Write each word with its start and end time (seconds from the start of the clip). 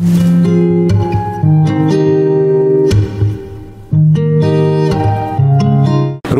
Mm-hmm. 0.00 0.27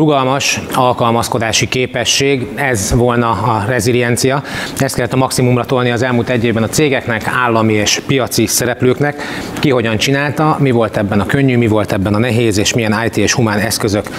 Rugalmas 0.09 0.59
alkalmazkodási 0.73 1.67
képesség, 1.67 2.47
ez 2.55 2.93
volna 2.93 3.29
a 3.29 3.63
reziliencia. 3.67 4.43
Ezt 4.77 4.95
kellett 4.95 5.13
a 5.13 5.17
maximumra 5.17 5.65
tolni 5.65 5.91
az 5.91 6.01
elmúlt 6.01 6.29
egy 6.29 6.43
évben 6.43 6.63
a 6.63 6.67
cégeknek, 6.67 7.27
állami 7.27 7.73
és 7.73 8.01
piaci 8.07 8.45
szereplőknek. 8.45 9.21
Ki 9.59 9.69
hogyan 9.69 9.97
csinálta, 9.97 10.57
mi 10.59 10.71
volt 10.71 10.97
ebben 10.97 11.19
a 11.19 11.25
könnyű, 11.25 11.57
mi 11.57 11.67
volt 11.67 11.91
ebben 11.91 12.13
a 12.13 12.17
nehéz, 12.17 12.57
és 12.57 12.73
milyen 12.73 13.05
IT 13.05 13.17
és 13.17 13.33
humán 13.33 13.59
eszközök, 13.59 14.09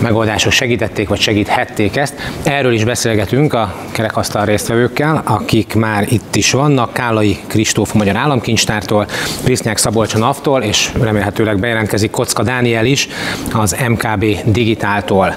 megoldások 0.00 0.52
segítették 0.52 1.08
vagy 1.08 1.20
segíthették 1.20 1.96
ezt. 1.96 2.14
Erről 2.42 2.72
is 2.72 2.84
beszélgetünk 2.84 3.52
a 3.52 3.74
kerekasztal 3.92 4.44
résztvevőkkel, 4.44 5.22
akik 5.24 5.74
már 5.74 6.06
itt 6.08 6.36
is 6.36 6.52
vannak, 6.52 6.92
Kálai 6.92 7.38
Kristóf 7.46 7.92
Magyar 7.92 8.16
Államkincstártól, 8.16 9.06
Prisznyák 9.44 9.76
Szabolcs 9.76 10.16
Naftól, 10.16 10.62
és 10.62 10.90
remélhetőleg 11.00 11.58
bejelentkezik 11.58 12.10
Kocka 12.10 12.42
Dániel 12.42 12.86
is 12.86 13.08
az 13.52 13.76
MKB 13.88 14.24
Digitáltól. 14.44 15.34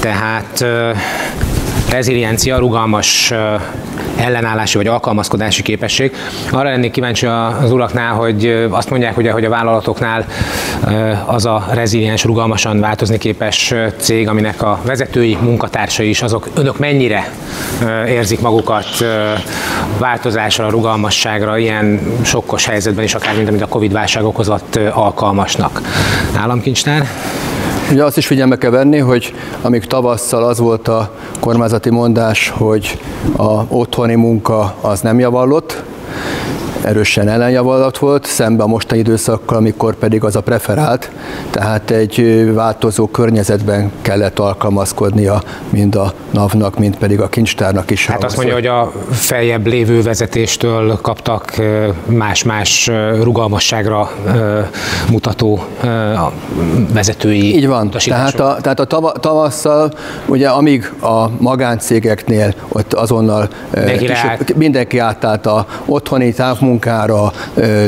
Tehát 0.00 0.64
reziliencia, 1.90 2.58
rugalmas 2.58 3.32
ellenállási 4.16 4.76
vagy 4.76 4.86
alkalmazkodási 4.86 5.62
képesség. 5.62 6.14
Arra 6.50 6.68
lennék 6.68 6.90
kíváncsi 6.90 7.26
az 7.26 7.72
uraknál, 7.72 8.12
hogy 8.12 8.66
azt 8.70 8.90
mondják, 8.90 9.14
hogy 9.14 9.44
a 9.44 9.48
vállalatoknál 9.48 10.26
az 11.26 11.46
a 11.46 11.66
reziliens, 11.72 12.24
rugalmasan 12.24 12.80
változni 12.80 13.18
képes 13.18 13.74
cég, 13.96 14.28
aminek 14.28 14.62
a 14.62 14.80
vezetői, 14.84 15.38
munkatársai 15.40 16.08
is, 16.08 16.22
azok 16.22 16.48
önök 16.54 16.78
mennyire 16.78 17.30
érzik 18.06 18.40
magukat 18.40 18.86
változásra, 19.98 20.70
rugalmasságra, 20.70 21.58
ilyen 21.58 22.00
sokkos 22.22 22.66
helyzetben 22.66 23.04
is, 23.04 23.14
akár 23.14 23.36
mint 23.36 23.48
amit 23.48 23.62
a 23.62 23.68
Covid-válság 23.68 24.24
okozott 24.24 24.78
alkalmasnak. 24.92 25.80
Államkincstár? 26.36 27.06
Ugye 27.92 28.04
azt 28.04 28.16
is 28.16 28.26
figyelme 28.26 28.58
kell 28.58 28.70
venni, 28.70 28.98
hogy 28.98 29.34
amíg 29.62 29.84
tavasszal 29.84 30.44
az 30.44 30.58
volt 30.58 30.88
a 30.88 31.10
kormányzati 31.40 31.90
mondás, 31.90 32.48
hogy 32.48 32.98
a 33.36 33.62
otthoni 33.68 34.14
munka 34.14 34.74
az 34.80 35.00
nem 35.00 35.18
javallott, 35.18 35.82
erősen 36.80 37.28
ellenjavalat 37.28 37.98
volt, 37.98 38.26
szemben 38.26 38.66
a 38.66 38.68
mostani 38.68 39.00
időszakkal, 39.00 39.56
amikor 39.56 39.94
pedig 39.94 40.24
az 40.24 40.36
a 40.36 40.40
preferált, 40.40 41.10
tehát 41.50 41.90
egy 41.90 42.50
változó 42.54 43.06
környezetben 43.06 43.92
kellett 44.02 44.38
alkalmazkodnia 44.38 45.42
mind 45.70 45.94
a 45.94 46.12
NAV-nak, 46.30 46.78
mind 46.78 46.96
pedig 46.96 47.20
a 47.20 47.28
kincstárnak 47.28 47.90
is. 47.90 48.06
Hát 48.06 48.24
azt 48.24 48.36
mondja, 48.36 48.54
hogy 48.54 48.66
a 48.66 48.92
feljebb 49.10 49.66
lévő 49.66 50.02
vezetéstől 50.02 50.98
kaptak 51.00 51.54
más-más 52.06 52.90
rugalmasságra 53.22 54.10
mutató 55.10 55.64
vezetői 56.92 57.56
Így 57.56 57.66
van, 57.66 57.90
tehát 57.90 58.40
a, 58.40 58.56
tehát 58.60 58.80
a 58.80 58.84
tava, 58.84 59.12
tavasszal, 59.12 59.92
ugye 60.26 60.48
amíg 60.48 60.92
a 61.00 61.28
magáncégeknél 61.38 62.54
ott 62.68 62.92
azonnal 62.92 63.48
mindenki, 63.74 64.54
mindenki 64.56 64.98
átállt 64.98 65.46
a 65.46 65.66
otthoni 65.86 66.32
távmunkára, 66.32 66.61
munkára 66.62 67.32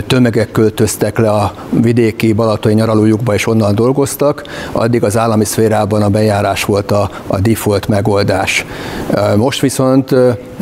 tömegek 0.06 0.50
költöztek 0.50 1.18
le 1.18 1.30
a 1.30 1.54
vidéki 1.70 2.32
balatoni 2.32 2.74
nyaralójukba 2.74 3.34
és 3.34 3.46
onnan 3.46 3.74
dolgoztak, 3.74 4.42
addig 4.72 5.04
az 5.04 5.16
állami 5.16 5.44
szférában 5.44 6.02
a 6.02 6.08
bejárás 6.08 6.64
volt 6.64 6.90
a, 6.90 7.10
a 7.26 7.38
default 7.38 7.88
megoldás. 7.88 8.64
Most 9.36 9.60
viszont 9.60 10.14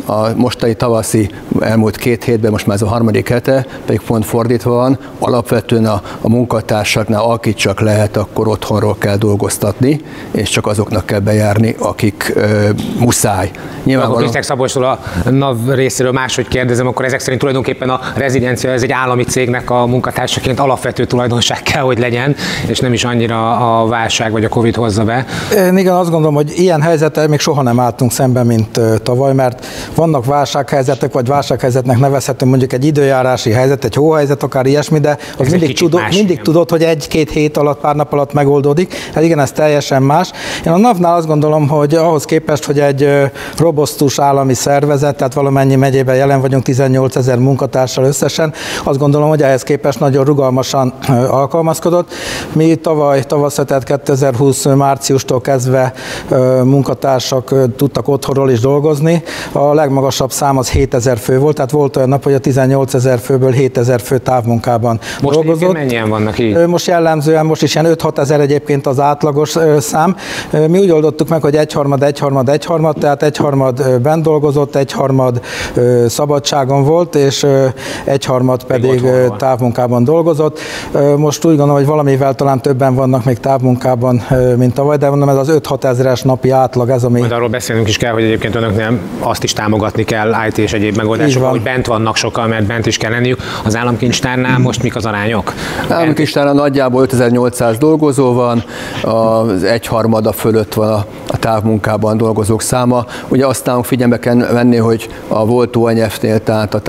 a 0.05 0.29
mostani 0.35 0.73
tavaszi 0.73 1.29
elmúlt 1.59 1.97
két 1.97 2.23
hétben, 2.23 2.51
most 2.51 2.67
már 2.67 2.75
ez 2.75 2.81
a 2.81 2.87
harmadik 2.87 3.29
hete, 3.29 3.65
pedig 3.85 4.01
pont 4.01 4.25
fordítva 4.25 4.73
van, 4.73 4.97
alapvetően 5.19 5.85
a, 5.85 6.01
a 6.21 6.29
munkatársaknál, 6.29 7.23
akit 7.23 7.57
csak 7.57 7.79
lehet, 7.79 8.17
akkor 8.17 8.47
otthonról 8.47 8.95
kell 8.97 9.17
dolgoztatni, 9.17 10.01
és 10.31 10.49
csak 10.49 10.67
azoknak 10.67 11.05
kell 11.05 11.19
bejárni, 11.19 11.75
akik 11.79 12.31
ö, 12.35 12.69
muszáj. 12.99 13.51
Nyilvánvalóan... 13.83 14.09
Akkor 14.09 14.21
Krisztek 14.21 14.43
Szabolcsról 14.43 14.83
a 14.83 14.99
NAV 15.29 15.69
részéről 15.69 16.11
máshogy 16.11 16.47
kérdezem, 16.47 16.87
akkor 16.87 17.05
ezek 17.05 17.19
szerint 17.19 17.39
tulajdonképpen 17.39 17.89
a 17.89 17.99
rezidenscia, 18.15 18.71
ez 18.71 18.83
egy 18.83 18.91
állami 18.91 19.23
cégnek 19.23 19.69
a 19.69 19.85
munkatársaként 19.85 20.59
alapvető 20.59 21.05
tulajdonság 21.05 21.61
kell, 21.61 21.81
hogy 21.81 21.99
legyen, 21.99 22.35
és 22.67 22.79
nem 22.79 22.93
is 22.93 23.03
annyira 23.03 23.51
a 23.81 23.87
válság 23.87 24.31
vagy 24.31 24.43
a 24.43 24.49
Covid 24.49 24.75
hozza 24.75 25.03
be. 25.03 25.25
Én 25.55 25.77
igen, 25.77 25.93
azt 25.93 26.09
gondolom, 26.09 26.35
hogy 26.35 26.51
ilyen 26.55 26.81
helyzettel 26.81 27.27
még 27.27 27.39
soha 27.39 27.61
nem 27.61 27.79
álltunk 27.79 28.11
szemben, 28.11 28.45
mint 28.45 28.79
tavaly, 29.03 29.33
mert 29.33 29.65
vannak 29.95 30.25
válsághelyzetek, 30.25 31.13
vagy 31.13 31.27
válsághelyzetnek 31.27 31.99
nevezhető 31.99 32.45
mondjuk 32.45 32.73
egy 32.73 32.85
időjárási 32.85 33.51
helyzet, 33.51 33.83
egy 33.83 33.95
hóhelyzet, 33.95 34.43
akár 34.43 34.65
ilyesmi, 34.65 34.99
de 34.99 35.17
az 35.37 35.49
mindig, 35.49 35.77
tudod, 35.77 36.01
más, 36.01 36.15
mindig 36.15 36.41
tudod, 36.41 36.69
hogy 36.69 36.83
egy-két 36.83 37.31
hét 37.31 37.57
alatt, 37.57 37.79
pár 37.79 37.95
nap 37.95 38.13
alatt 38.13 38.33
megoldódik. 38.33 38.93
Hát 39.13 39.23
igen, 39.23 39.39
ez 39.39 39.51
teljesen 39.51 40.01
más. 40.01 40.31
Én 40.65 40.71
a 40.71 40.77
NAV-nál 40.77 41.15
azt 41.15 41.27
gondolom, 41.27 41.67
hogy 41.67 41.95
ahhoz 41.95 42.25
képest, 42.25 42.65
hogy 42.65 42.79
egy 42.79 43.09
robosztus 43.57 44.19
állami 44.19 44.53
szervezet, 44.53 45.15
tehát 45.15 45.33
valamennyi 45.33 45.75
megyében 45.75 46.15
jelen 46.15 46.41
vagyunk, 46.41 46.63
18 46.63 47.15
ezer 47.15 47.37
munkatársal 47.93 48.05
összesen, 48.05 48.53
azt 48.83 48.99
gondolom, 48.99 49.29
hogy 49.29 49.41
ehhez 49.41 49.63
képest 49.63 49.99
nagyon 49.99 50.25
rugalmasan 50.25 50.93
alkalmazkodott. 51.29 52.11
Mi 52.53 52.75
tavaly 52.75 53.23
tavasz, 53.23 53.59
tehát 53.65 53.83
2020 53.83 54.65
márciustól 54.65 55.41
kezdve 55.41 55.93
munkatársak 56.63 57.53
tudtak 57.75 58.07
otthonról 58.07 58.49
is 58.49 58.59
dolgozni. 58.59 59.23
A 59.51 59.73
legmagasabb 59.73 60.31
szám 60.31 60.57
az 60.57 60.69
7000 60.69 61.17
fő 61.17 61.39
volt, 61.39 61.55
tehát 61.55 61.71
volt 61.71 61.95
olyan 61.95 62.09
nap, 62.09 62.23
hogy 62.23 62.33
a 62.33 62.39
18 62.39 62.93
ezer 62.93 63.19
főből 63.19 63.51
7000 63.51 64.01
fő 64.01 64.17
távmunkában 64.17 64.99
most 65.21 65.35
dolgozott. 65.35 65.73
mennyien 65.73 66.09
vannak 66.09 66.39
így? 66.39 66.67
Most 66.67 66.87
jellemzően, 66.87 67.45
most 67.45 67.63
is 67.63 67.75
ilyen 67.75 67.95
5-6 67.97 68.17
ezer 68.17 68.39
egyébként 68.39 68.87
az 68.87 68.99
átlagos 68.99 69.55
szám. 69.79 70.15
Mi 70.67 70.79
úgy 70.79 70.91
oldottuk 70.91 71.27
meg, 71.27 71.41
hogy 71.41 71.55
egyharmad, 71.55 72.03
egyharmad, 72.03 72.49
egyharmad, 72.49 72.95
tehát 72.99 73.23
egyharmad 73.23 74.01
bent 74.01 74.23
dolgozott, 74.23 74.75
egyharmad 74.75 75.41
szabadságon 76.07 76.83
volt, 76.83 77.15
és 77.15 77.45
egyharmad 78.03 78.63
pedig 78.63 79.05
távmunkában 79.37 80.03
dolgozott. 80.03 80.59
Most 81.17 81.45
úgy 81.45 81.55
gondolom, 81.55 81.75
hogy 81.75 81.85
valamivel 81.85 82.33
talán 82.33 82.61
többen 82.61 82.95
vannak 82.95 83.23
még 83.23 83.39
távmunkában, 83.39 84.21
mint 84.57 84.73
tavaly, 84.73 84.97
de 84.97 85.09
mondom, 85.09 85.29
ez 85.29 85.35
az 85.35 85.51
5-6 85.51 85.83
ezeres 85.83 86.21
napi 86.21 86.49
átlag, 86.49 86.89
ez 86.89 87.03
ami... 87.03 87.19
Majd 87.19 87.31
arról 87.31 87.49
beszélünk 87.49 87.87
is 87.87 87.97
kell, 87.97 88.13
hogy 88.13 88.23
egyébként 88.23 88.55
önöknél 88.55 88.99
azt 89.19 89.43
is 89.43 89.53
támogatni 89.53 90.03
kell 90.03 90.33
IT 90.47 90.57
és 90.57 90.73
egyéb 90.73 90.95
megoldások, 90.95 91.41
van. 91.41 91.51
hogy 91.51 91.61
bent 91.61 91.85
vannak 91.85 92.15
sokkal, 92.15 92.47
mert 92.47 92.65
bent 92.65 92.85
is 92.85 92.97
kell 92.97 93.11
lenniük. 93.11 93.39
Az 93.63 93.75
államkincstárnál 93.75 94.59
most 94.59 94.83
mik 94.83 94.95
az 94.95 95.05
arányok? 95.05 95.53
Államkincstárnál 95.89 96.53
nagyjából 96.53 97.01
5800 97.01 97.77
dolgozó 97.77 98.33
van, 98.33 98.63
az 99.01 99.63
egyharmada 99.63 100.31
fölött 100.31 100.73
van 100.73 100.89
a, 100.89 101.05
a 101.27 101.37
távmunkában 101.37 102.17
dolgozók 102.17 102.61
száma. 102.61 103.05
Ugye 103.27 103.45
azt 103.45 103.65
nálunk 103.65 103.85
figyelme 103.85 104.19
kell 104.19 104.35
venni, 104.35 104.77
hogy 104.77 105.09
a 105.27 105.45
volt 105.45 105.75
ONF-nél, 105.75 106.43
tehát 106.43 106.73
a 106.73 106.79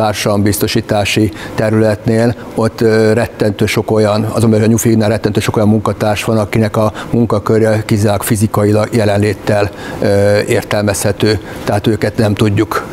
társadalombiztosítási 0.87 1.33
területnél 1.55 2.35
ott 2.55 2.81
rettentő 3.13 3.67
sok 3.67 3.91
olyan, 3.91 4.25
azon 4.25 4.51
belül 4.51 4.65
a 4.65 4.69
Nyufignál 4.69 5.09
rettentő 5.09 5.41
sok 5.41 5.57
olyan 5.57 5.69
munkatárs 5.69 6.25
van, 6.25 6.39
akinek 6.39 6.77
a 6.77 6.93
munkakörje 7.11 7.83
kizárólag 7.87 8.23
fizikailag 8.23 8.89
jelenléttel 8.93 9.71
értelmezhető, 10.47 11.39
tehát 11.65 11.87
őket 11.87 12.17
nem 12.17 12.35
tudjuk 12.35 12.87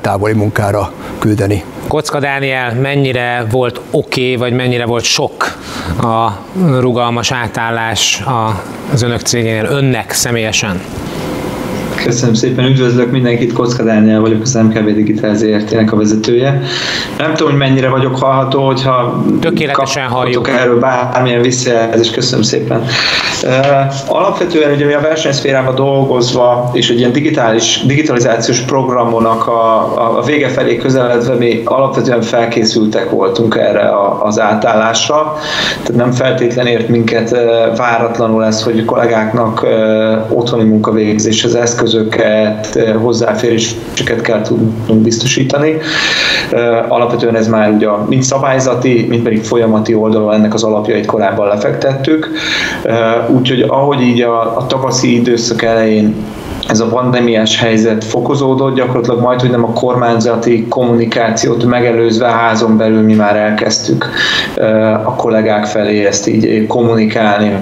távoli 0.00 0.32
munkára 0.32 0.92
küldeni. 1.18 1.64
Kocka 1.88 2.20
Dániel, 2.20 2.74
mennyire 2.74 3.46
volt 3.50 3.80
oké, 3.90 4.20
okay, 4.20 4.36
vagy 4.36 4.52
mennyire 4.52 4.84
volt 4.84 5.04
sok 5.04 5.58
a 6.02 6.30
rugalmas 6.78 7.32
átállás 7.32 8.24
az 8.92 9.02
önök 9.02 9.20
cégénél, 9.20 9.64
önnek 9.64 10.12
személyesen? 10.12 10.80
Köszönöm 12.08 12.34
szépen, 12.34 12.64
üdvözlök 12.64 13.10
mindenkit, 13.10 13.52
Kocka 13.52 13.82
Dániel 13.82 14.20
vagyok, 14.20 14.42
az 14.42 14.54
MKB 14.54 14.94
Digital 14.94 15.34
ZRT-nek 15.34 15.92
a 15.92 15.96
vezetője. 15.96 16.62
Nem 17.18 17.34
tudom, 17.34 17.50
hogy 17.50 17.60
mennyire 17.60 17.88
vagyok 17.88 18.18
hallható, 18.18 18.66
hogyha 18.66 19.24
Tökéletesen 19.40 20.08
halljuk. 20.08 20.48
erről 20.48 20.78
bármilyen 20.78 21.40
visszajelzést, 21.42 22.12
köszönöm 22.14 22.44
szépen. 22.44 22.84
Alapvetően 24.08 24.72
ugye 24.72 24.86
mi 24.86 24.92
a 24.92 25.00
versenyszférában 25.00 25.74
dolgozva, 25.74 26.70
és 26.72 26.90
egy 26.90 26.98
ilyen 26.98 27.12
digitális, 27.12 27.82
digitalizációs 27.86 28.60
programonak 28.60 29.46
a, 29.46 30.18
a 30.18 30.22
vége 30.22 30.48
felé 30.48 30.76
közeledve 30.76 31.34
mi 31.34 31.60
alapvetően 31.64 32.22
felkészültek 32.22 33.10
voltunk 33.10 33.56
erre 33.56 33.90
az 34.22 34.40
átállásra. 34.40 35.36
Tehát 35.82 35.96
nem 35.96 36.12
feltétlenül 36.12 36.72
ért 36.72 36.88
minket 36.88 37.30
váratlanul 37.76 38.44
ez, 38.44 38.62
hogy 38.62 38.84
kollégáknak 38.84 39.66
otthoni 40.28 40.64
munkavégzéshez 40.64 41.54
eszközök 41.54 41.96
eszközöket, 41.98 42.96
hozzáféréseket 43.02 44.20
kell 44.20 44.42
tudnunk 44.42 45.02
biztosítani. 45.02 45.76
Alapvetően 46.88 47.36
ez 47.36 47.48
már 47.48 47.70
ugye 47.70 47.88
mind 48.08 48.22
szabályzati, 48.22 49.06
mind 49.08 49.22
pedig 49.22 49.42
folyamati 49.42 49.94
oldalon 49.94 50.34
ennek 50.34 50.54
az 50.54 50.62
alapjait 50.62 51.06
korábban 51.06 51.48
lefektettük. 51.48 52.30
Úgyhogy 53.28 53.60
ahogy 53.60 54.00
így 54.00 54.20
a, 54.20 54.56
a 54.56 54.66
tavaszi 54.66 55.14
időszak 55.14 55.62
elején 55.62 56.14
ez 56.68 56.80
a 56.80 56.86
pandémiás 56.86 57.58
helyzet 57.58 58.04
fokozódott, 58.04 58.74
gyakorlatilag 58.74 59.20
majd, 59.20 59.40
hogy 59.40 59.50
nem 59.50 59.64
a 59.64 59.72
kormányzati 59.72 60.66
kommunikációt 60.68 61.64
megelőzve 61.64 62.26
házon 62.26 62.76
belül 62.76 63.02
mi 63.02 63.14
már 63.14 63.36
elkezdtük 63.36 64.10
a 65.04 65.14
kollégák 65.14 65.64
felé 65.64 66.06
ezt 66.06 66.26
így 66.26 66.66
kommunikálni, 66.66 67.56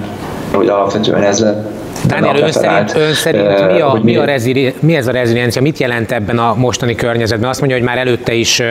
hogy 0.53 0.67
alapvetően 0.67 1.23
ez 1.23 1.39
lett 1.39 1.76
Dániel, 2.07 2.37
ön 2.37 2.51
szerint, 2.51 2.95
ön 2.95 3.13
szerint 3.13 3.71
mi, 3.71 3.79
a, 3.79 3.99
mi, 4.03 4.15
a 4.15 4.25
rezili, 4.25 4.73
mi 4.79 4.95
ez 4.95 5.07
a 5.07 5.11
reziliencia, 5.11 5.61
mit 5.61 5.77
jelent 5.77 6.11
ebben 6.11 6.39
a 6.39 6.53
mostani 6.55 6.95
környezetben? 6.95 7.49
Azt 7.49 7.59
mondja, 7.59 7.77
hogy 7.77 7.87
már 7.87 7.97
előtte 7.97 8.33
is 8.33 8.61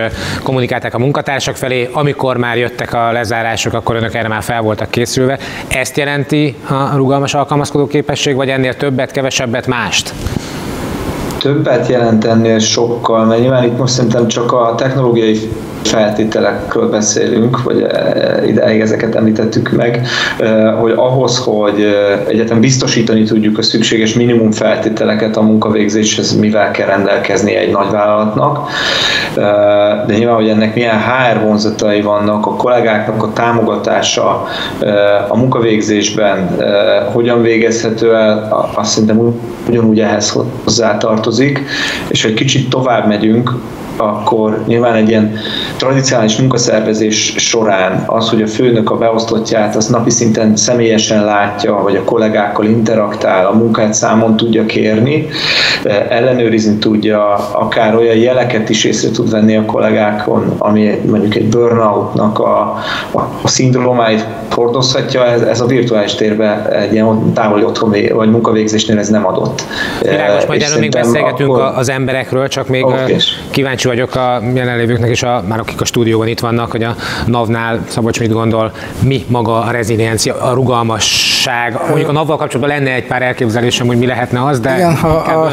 kommunikálták 0.43 0.95
a 0.95 0.99
munkatársak 0.99 1.57
felé, 1.57 1.89
amikor 1.93 2.37
már 2.37 2.57
jöttek 2.57 2.95
a 2.95 3.13
lezárások, 3.13 3.73
akkor 3.73 3.97
önök 3.97 4.15
erre 4.15 4.29
már 4.29 4.43
fel 4.43 4.61
voltak 4.63 4.91
készülve. 4.91 5.39
Ezt 5.69 5.97
jelenti 5.97 6.57
a 6.69 6.97
rugalmas 6.97 7.35
alkalmazkodó 7.35 7.87
képesség, 7.87 8.37
vagy 8.37 8.49
ennél 8.49 8.75
többet, 8.75 9.11
kevesebbet, 9.11 9.67
mást? 9.67 10.13
többet 11.39 11.89
jelent 11.89 12.25
ennél 12.25 12.59
sokkal, 12.59 13.25
mert 13.25 13.41
nyilván 13.41 13.65
itt 13.65 13.79
most 13.79 13.93
szerintem 13.93 14.29
csak 14.29 14.53
a 14.53 14.75
technológiai 14.77 15.51
feltételekről 15.89 16.91
beszélünk, 16.91 17.63
vagy 17.63 17.81
e, 17.81 18.43
ideig 18.47 18.81
ezeket 18.81 19.15
említettük 19.15 19.71
meg, 19.71 20.07
e, 20.39 20.71
hogy 20.71 20.93
ahhoz, 20.97 21.39
hogy 21.39 21.81
e, 21.81 22.23
egyetem 22.29 22.61
biztosítani 22.61 23.23
tudjuk 23.23 23.59
a 23.59 23.63
szükséges 23.63 24.15
minimum 24.15 24.51
feltételeket 24.51 25.37
a 25.37 25.43
munkavégzéshez, 25.43 26.39
mivel 26.39 26.71
kell 26.71 26.87
rendelkezni 26.87 27.55
egy 27.55 27.71
nagyvállalatnak, 27.71 28.69
de 30.07 30.15
nyilván, 30.17 30.35
hogy 30.35 30.49
ennek 30.49 30.75
milyen 30.75 30.99
HR 31.01 31.41
vonzatai 31.41 32.01
vannak, 32.01 32.47
a 32.47 32.57
kollégáknak 32.57 33.23
a 33.23 33.33
támogatása 33.33 34.47
a 35.29 35.37
munkavégzésben 35.37 36.57
hogyan 37.13 37.43
végezhető 37.43 38.15
el, 38.15 38.69
azt 38.75 38.91
szerintem 38.91 39.41
ugyanúgy 39.69 40.01
ehhez 40.01 40.39
hozzátartozik, 40.65 41.65
és 42.09 42.23
hogy 42.23 42.35
kicsit 42.35 42.71
tovább 42.71 43.07
megyünk, 43.07 43.51
akkor 43.97 44.63
nyilván 44.67 44.95
egy 44.95 45.09
ilyen 45.09 45.39
tradicionális 45.77 46.37
munkaszervezés 46.37 47.35
során 47.37 48.05
az, 48.07 48.29
hogy 48.29 48.43
a 48.43 48.47
főnök 48.47 48.91
a 48.91 48.97
beosztottját 48.97 49.77
az 49.77 49.87
napi 49.87 50.11
szinten 50.11 50.57
személyesen 50.57 51.25
látja, 51.25 51.81
vagy 51.83 51.97
a 51.97 52.05
kollégákkal 52.05 52.65
interaktál, 52.65 53.47
a 53.47 53.53
munkát 53.53 53.95
számon 53.95 54.37
tudja 54.37 54.67
kérni, 54.67 55.29
ellenőrizni 56.09 56.77
tudja, 56.77 57.35
akár 57.53 57.97
olyan 57.97 58.17
jeleket 58.17 58.69
is 58.69 58.85
észre 58.85 59.11
tud 59.11 59.31
venni 59.31 59.57
a 59.57 59.65
kollégákon, 59.65 60.55
ami 60.59 61.01
mondjuk 61.07 61.35
egy 61.35 61.49
burnoutnak 61.49 62.39
a, 62.39 62.61
a, 63.11 63.19
a 63.43 63.49
szindrómáit 63.49 64.27
hordozhatja, 64.51 65.27
ez, 65.27 65.41
ez 65.41 65.61
a 65.61 65.67
virtuális 65.67 66.15
térben 66.15 66.67
egy 66.67 66.93
ilyen 66.93 67.33
távoli 67.33 67.65
otthon 67.65 67.95
vagy 68.13 68.31
munkavégzésnél 68.31 68.99
ez 68.99 69.09
nem 69.09 69.27
adott. 69.27 69.63
Világos, 70.03 70.47
majd 70.47 70.63
erről 70.63 70.79
még 70.79 70.91
beszélgetünk 70.91 71.51
akkor... 71.51 71.73
az 71.79 71.89
emberekről, 71.89 72.49
csak 72.49 72.69
még 72.69 72.85
okay. 72.85 73.17
kíváncsi 73.51 73.86
vagyok 73.87 74.15
a 74.15 74.41
jelenlévőknek 74.55 75.11
is, 75.11 75.23
a, 75.23 75.43
már 75.49 75.59
akik 75.59 75.81
a 75.81 75.85
stúdióban 75.85 76.29
itt 76.29 76.41
vannak, 76.41 76.71
hogy 76.71 76.83
a 76.83 76.95
NAV-nál 77.27 77.81
Szabolcs 77.89 78.21
mit 78.21 78.33
gondol, 78.33 78.73
mi 79.03 79.25
maga 79.29 79.61
a 79.61 79.71
reziliencia, 79.71 80.41
a 80.41 80.53
rugalmasság. 80.53 81.81
Mondjuk 81.89 82.09
a 82.09 82.13
NAV-val 82.13 82.37
kapcsolatban 82.37 82.77
lenne 82.77 82.95
egy 82.95 83.07
pár 83.07 83.23
elképzelésem, 83.23 83.87
hogy 83.87 83.99
mi 83.99 84.07
lehetne 84.07 84.45
az, 84.45 84.61
de 84.61 84.75
Igen, 84.75 84.97
ha, 84.97 85.09
a, 85.09 85.51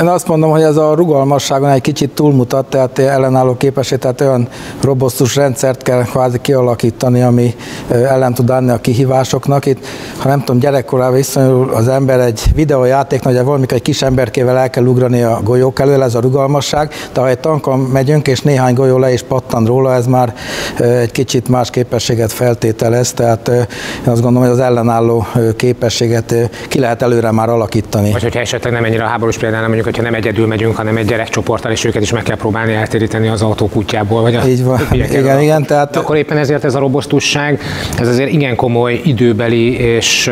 Én 0.00 0.06
azt 0.06 0.28
mondom, 0.28 0.50
hogy 0.50 0.62
ez 0.62 0.76
a 0.76 0.94
rugalmasságon 0.94 1.68
egy 1.68 1.80
kicsit 1.80 2.10
túlmutat, 2.10 2.66
tehát 2.66 2.98
ellenálló 2.98 3.56
képesség, 3.56 3.98
tehát 3.98 4.20
olyan 4.20 4.48
robosztus 4.80 5.36
rendszert 5.36 5.82
kell 5.82 6.02
kvázi 6.02 6.40
kialakítani, 6.40 7.22
ami 7.22 7.54
ellen 7.88 8.34
tud 8.34 8.50
állni 8.50 8.70
a 8.70 8.80
kihívásoknak. 8.80 9.66
Itt, 9.66 9.86
ha 10.18 10.28
nem 10.28 10.38
tudom, 10.38 10.60
gyerekkorában 10.60 11.14
viszonyul 11.14 11.70
az 11.74 11.88
ember 11.88 12.20
egy 12.20 12.42
videójáték, 12.54 13.22
hogy 13.22 13.42
valamikor 13.44 13.76
egy 13.76 13.82
kis 13.82 14.02
emberkével 14.02 14.56
el 14.56 14.70
kell 14.70 14.84
ugrani 14.84 15.22
a 15.22 15.40
golyók 15.44 15.80
elől, 15.80 16.02
ez 16.02 16.14
a 16.14 16.20
rugalmasság, 16.20 16.92
de 17.12 17.20
ha 17.20 17.28
egy 17.28 17.38
tankon 17.38 17.71
megyünk, 17.76 18.28
és 18.28 18.40
néhány 18.40 18.74
golyó 18.74 18.98
le 18.98 19.12
is 19.12 19.22
pattan 19.22 19.66
róla, 19.66 19.94
ez 19.94 20.06
már 20.06 20.34
egy 20.78 21.12
kicsit 21.12 21.48
más 21.48 21.70
képességet 21.70 22.32
feltételez, 22.32 23.12
tehát 23.12 23.48
én 23.48 24.12
azt 24.12 24.22
gondolom, 24.22 24.48
hogy 24.48 24.58
az 24.58 24.64
ellenálló 24.64 25.26
képességet 25.56 26.34
ki 26.68 26.78
lehet 26.78 27.02
előre 27.02 27.30
már 27.30 27.48
alakítani. 27.48 28.12
Vagy 28.12 28.22
hogyha 28.22 28.40
esetleg 28.40 28.72
nem 28.72 28.84
ennyire 28.84 29.04
a 29.04 29.06
háborús 29.06 29.38
példánál, 29.38 29.66
mondjuk, 29.66 29.84
hogyha 29.84 30.02
nem 30.02 30.14
egyedül 30.14 30.46
megyünk, 30.46 30.76
hanem 30.76 30.96
egy 30.96 31.06
gyerekcsoporttal, 31.06 31.70
és 31.70 31.84
őket 31.84 32.02
is 32.02 32.12
meg 32.12 32.22
kell 32.22 32.36
próbálni 32.36 32.74
eltéríteni 32.74 33.28
az 33.28 33.42
autó 33.42 33.68
kutyából, 33.68 34.22
vagy 34.22 34.34
a 34.34 34.46
Így 34.46 34.64
van. 34.64 34.80
Igen, 34.92 35.40
igen, 35.40 35.62
tehát... 35.62 35.96
Akkor 35.96 36.16
éppen 36.16 36.36
ezért 36.36 36.64
ez 36.64 36.74
a 36.74 36.78
robosztusság, 36.78 37.60
ez 37.98 38.08
azért 38.08 38.30
igen 38.30 38.56
komoly 38.56 39.00
időbeli 39.04 39.78
és, 39.78 40.30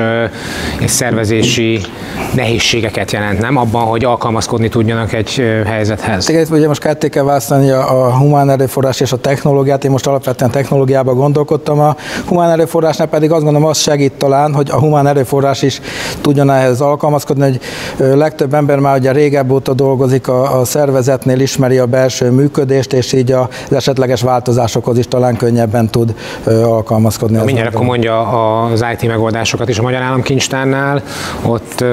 és 0.81 0.91
szervezési 0.91 1.81
nehézségeket 2.35 3.13
jelent, 3.13 3.41
nem? 3.41 3.57
Abban, 3.57 3.83
hogy 3.83 4.05
alkalmazkodni 4.05 4.69
tudjanak 4.69 5.13
egy 5.13 5.45
helyzethez. 5.67 6.29
Igen, 6.29 6.47
ugye 6.51 6.67
most 6.67 6.81
kell 6.81 6.95
választani 7.31 7.71
a, 7.71 8.07
a 8.07 8.17
humán 8.17 8.51
erőforrás 8.51 9.01
és 9.01 9.13
a 9.13 9.17
technológiát. 9.17 9.85
Én 9.85 9.91
most 9.91 10.07
alapvetően 10.07 10.51
technológiában 10.51 11.17
gondolkodtam. 11.17 11.81
A 11.81 11.97
humán 12.27 12.51
erőforrásnál 12.51 13.09
pedig 13.09 13.31
azt 13.31 13.43
gondolom, 13.43 13.69
az 13.69 13.79
segít 13.79 14.13
talán, 14.13 14.55
hogy 14.55 14.71
a 14.71 14.79
humán 14.79 15.07
erőforrás 15.07 15.63
is 15.63 15.81
tudjon 16.21 16.51
ehhez 16.51 16.81
alkalmazkodni, 16.81 17.43
hogy 17.43 17.61
legtöbb 17.97 18.55
ember 18.55 18.79
már 18.79 18.99
ugye 18.99 19.13
régebb 19.13 19.51
óta 19.51 19.75
dolgozik 19.75 20.29
a, 20.29 20.61
a 20.61 20.65
szervezetnél, 20.65 21.41
ismeri 21.41 21.79
a 21.79 21.87
belső 21.87 22.31
működést, 22.31 22.93
és 22.93 23.13
így 23.13 23.33
az 23.33 23.47
esetleges 23.71 24.23
változásokhoz 24.23 24.99
is 24.99 25.09
talán 25.09 25.37
könnyebben 25.37 25.91
tud 25.91 26.15
alkalmazkodni. 26.47 27.37
Na, 27.37 27.45
mindjárt 27.45 27.75
akkor 27.75 27.87
mondja 27.87 28.21
az 28.65 28.85
IT 28.93 29.09
megoldásokat 29.09 29.69
is 29.69 29.79
a 29.79 29.83
Magyar 29.83 30.03
Államkincstárnál. 30.03 31.03
Ott 31.47 31.85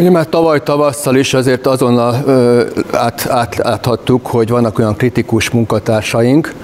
Ugye 0.00 0.10
már 0.10 0.26
tavaly 0.26 0.62
tavasszal 0.62 1.16
is 1.16 1.34
azért 1.34 1.66
azonnal 1.66 2.22
ö, 2.26 2.64
át, 2.92 3.26
át, 3.28 3.60
áthattuk, 3.60 4.26
hogy 4.26 4.48
vannak 4.48 4.78
olyan 4.78 4.96
kritikus 4.96 5.50
munkatársaink, 5.50 6.54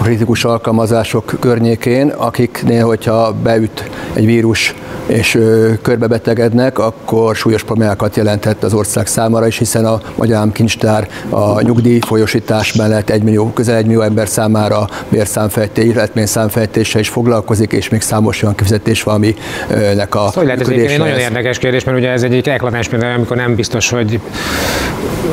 a 0.00 0.02
kritikus 0.02 0.44
alkalmazások 0.44 1.32
környékén, 1.40 2.08
akiknél, 2.08 2.84
hogyha 2.84 3.34
beüt 3.42 3.90
egy 4.12 4.26
vírus 4.26 4.74
és 5.06 5.38
körbebetegednek, 5.82 6.78
akkor 6.78 7.36
súlyos 7.36 7.64
problémákat 7.64 8.16
jelentett 8.16 8.62
az 8.62 8.74
ország 8.74 9.06
számára 9.06 9.46
is, 9.46 9.58
hiszen 9.58 9.84
a 9.84 10.00
Magyar 10.14 10.52
Kincstár 10.52 11.08
a 11.28 11.60
nyugdíj 11.60 11.98
folyosítás 12.06 12.72
mellett 12.72 13.10
1 13.10 13.22
millió, 13.22 13.52
közel 13.52 13.76
1 13.76 13.86
millió 13.86 14.00
ember 14.00 14.28
számára 14.28 14.88
bérszámfejtés, 15.08 15.84
illetményszámfejtése 15.84 16.98
is 16.98 17.08
foglalkozik, 17.08 17.72
és 17.72 17.88
még 17.88 18.00
számos 18.00 18.42
olyan 18.42 18.54
kifizetés 18.54 19.02
van, 19.02 19.14
aminek 19.14 20.14
a 20.14 20.26
szóval 20.26 20.44
lehet, 20.44 20.60
ez 20.60 20.68
egy 20.68 20.98
nagyon 20.98 21.18
érdekes 21.18 21.58
kérdés, 21.58 21.84
mert 21.84 21.98
ugye 21.98 22.10
ez 22.10 22.22
egy 22.22 22.32
eklatás 22.82 22.88
például, 22.88 23.14
amikor 23.14 23.36
nem 23.36 23.54
biztos, 23.54 23.90
hogy 23.90 24.20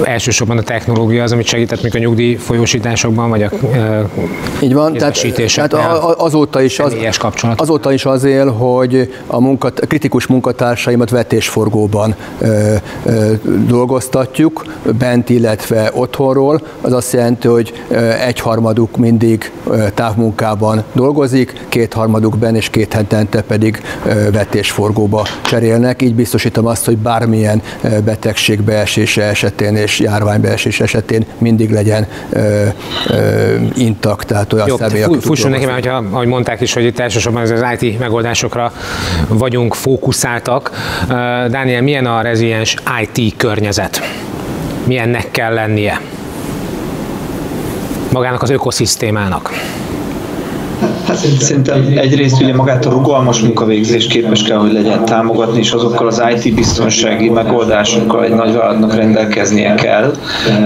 elsősorban 0.03 0.57
a 0.57 0.61
technológia 0.61 1.23
az, 1.23 1.31
amit 1.31 1.45
segített 1.45 1.81
még 1.81 1.95
a 1.95 1.99
nyugdíj 1.99 2.35
folyósításokban, 2.35 3.29
vagy 3.29 3.43
a 3.43 3.49
Így 4.61 4.73
van, 4.73 4.93
tehát, 4.93 5.33
tehát 5.53 5.73
azóta 6.17 6.61
is, 6.61 6.79
az, 6.79 6.95
kapcsolat. 7.17 7.61
azóta 7.61 7.91
is 7.91 8.05
az 8.05 8.23
él, 8.23 8.47
hogy 8.51 9.13
a 9.27 9.39
munkat, 9.39 9.79
kritikus 9.87 10.27
munkatársaimat 10.27 11.09
vetésforgóban 11.09 12.15
ö, 12.39 12.75
ö, 13.05 13.31
dolgoztatjuk, 13.67 14.65
bent, 14.97 15.29
illetve 15.29 15.91
otthonról. 15.93 16.61
Az 16.81 16.93
azt 16.93 17.13
jelenti, 17.13 17.47
hogy 17.47 17.73
egyharmaduk 18.25 18.97
mindig 18.97 19.51
távmunkában 19.93 20.83
dolgozik, 20.93 21.65
kétharmaduk 21.69 22.37
ben 22.37 22.55
és 22.55 22.69
két 22.69 22.93
hetente 22.93 23.41
pedig 23.41 23.81
vetésforgóba 24.31 25.25
cserélnek. 25.41 26.01
Így 26.01 26.15
biztosítom 26.15 26.65
azt, 26.65 26.85
hogy 26.85 26.97
bármilyen 26.97 27.61
betegség 28.03 28.61
beesése 28.61 29.23
esetén 29.23 29.75
és 29.79 29.99
járványbeesés 29.99 30.79
esetén 30.79 31.25
mindig 31.37 31.71
legyen 31.71 32.07
ö, 32.29 32.65
ö, 33.07 33.55
intakt, 33.75 34.27
tehát 34.27 34.53
olyan 34.53 34.67
Jó, 34.67 34.77
személy, 34.77 35.03
aki 35.03 35.19
Fussunk 35.19 35.53
neki, 35.53 35.65
mert 35.65 35.85
hogyha, 35.85 36.03
ahogy 36.11 36.27
mondták 36.27 36.61
is, 36.61 36.73
hogy 36.73 36.83
itt 36.83 36.99
elsősorban 36.99 37.41
az 37.41 37.65
IT 37.79 37.99
megoldásokra 37.99 38.73
vagyunk 39.27 39.73
fókuszáltak. 39.73 40.71
Dániel, 41.49 41.81
milyen 41.81 42.05
a 42.05 42.21
reziliens 42.21 42.75
IT 43.01 43.37
környezet? 43.37 44.01
Milyennek 44.85 45.31
kell 45.31 45.53
lennie? 45.53 46.01
Magának 48.11 48.41
az 48.41 48.49
ökoszisztémának. 48.49 49.51
Hát 51.09 51.17
szerintem 51.39 51.93
egyrészt 51.95 52.41
ugye 52.41 52.55
magát 52.55 52.85
a 52.85 52.89
rugalmas 52.89 53.39
munkavégzés 53.39 54.07
képes 54.07 54.43
kell, 54.43 54.57
hogy 54.57 54.71
legyen 54.71 55.05
támogatni, 55.05 55.59
és 55.59 55.71
azokkal 55.71 56.07
az 56.07 56.23
IT 56.35 56.55
biztonsági 56.55 57.29
megoldásokkal 57.29 58.23
egy 58.23 58.33
nagyvállalatnak 58.33 58.95
rendelkeznie 58.95 59.75
kell, 59.75 60.13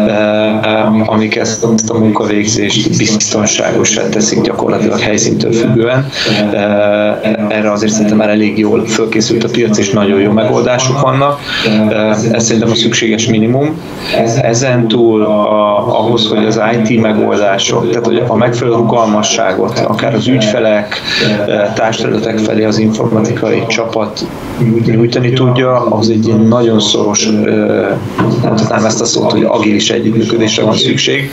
eh, 0.08 1.10
amik 1.10 1.36
ezt 1.36 1.64
a 1.88 1.98
munkavégzést 1.98 2.98
biztonságosá 2.98 4.10
teszik 4.10 4.42
gyakorlatilag 4.42 5.00
helyszíntől 5.00 5.52
függően. 5.52 6.10
Eh, 6.54 7.18
erre 7.50 7.72
azért 7.72 7.92
szerintem 7.92 8.18
már 8.18 8.30
elég 8.30 8.58
jól 8.58 8.86
fölkészült 8.86 9.44
a 9.44 9.50
piac, 9.50 9.78
és 9.78 9.90
nagyon 9.90 10.20
jó 10.20 10.32
megoldások 10.32 11.02
vannak. 11.02 11.40
Eh, 11.90 12.10
ez 12.10 12.44
szerintem 12.44 12.72
a 12.72 12.76
szükséges 12.76 13.28
minimum. 13.28 13.82
Ezen 14.42 14.88
túl 14.88 15.24
a, 15.24 16.00
ahhoz, 16.00 16.28
hogy 16.28 16.46
az 16.46 16.62
IT 16.74 17.02
megoldások, 17.02 17.90
tehát 17.90 18.06
hogy 18.06 18.24
a 18.28 18.36
megfelelő 18.36 18.76
rugalmasságot, 18.76 19.80
akár 19.80 20.14
az 20.14 20.28
ügyfelek, 20.34 21.02
társadalmatok 21.76 22.40
felé 22.40 22.64
az 22.64 22.78
informatikai 22.78 23.64
csapat 23.68 24.26
nyújtani 24.86 25.34
tudja, 25.34 25.86
az 25.86 26.10
egy 26.10 26.34
nagyon 26.48 26.80
szoros, 26.80 27.30
mondhatnám 28.42 28.86
ezt 28.86 29.02
a 29.02 29.06
szót, 29.06 29.32
hogy 29.32 29.44
agilis 29.44 29.90
együttműködésre 29.90 30.64
van 30.64 30.76
szükség. 30.76 31.32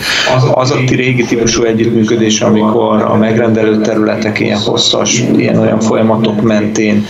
Az 0.54 0.70
a 0.70 0.76
régi 0.88 1.24
típusú 1.24 1.62
együttműködés, 1.62 2.40
amikor 2.40 3.02
a 3.02 3.16
megrendelő 3.16 3.80
területek 3.80 4.40
ilyen 4.40 4.58
hosszas, 4.58 5.22
ilyen 5.36 5.58
olyan 5.58 5.80
folyamatok 5.80 6.42
mentén 6.42 7.06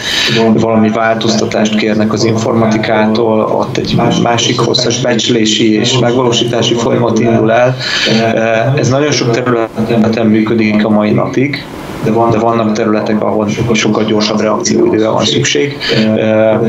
valami 0.54 0.88
változtatást 0.88 1.76
kérnek 1.76 2.12
az 2.12 2.24
informatikától, 2.24 3.40
ott 3.40 3.76
egy 3.76 4.00
másik 4.22 4.60
hosszas 4.60 5.00
becslési 5.00 5.74
és 5.74 5.98
megvalósítási 5.98 6.74
folyamat 6.74 7.18
indul 7.18 7.52
el. 7.52 7.76
Ez 8.76 8.88
nagyon 8.88 9.10
sok 9.10 9.30
területen 9.30 10.26
működik 10.26 10.84
a 10.84 10.88
mai 10.88 11.10
napig, 11.10 11.64
de, 12.04 12.10
van, 12.10 12.30
de 12.30 12.38
vannak 12.38 12.72
területek, 12.72 13.22
ahol 13.22 13.48
sokkal 13.72 14.04
gyorsabb 14.04 14.40
reakcióidőre 14.40 15.08
van 15.08 15.24
szükség. 15.24 15.76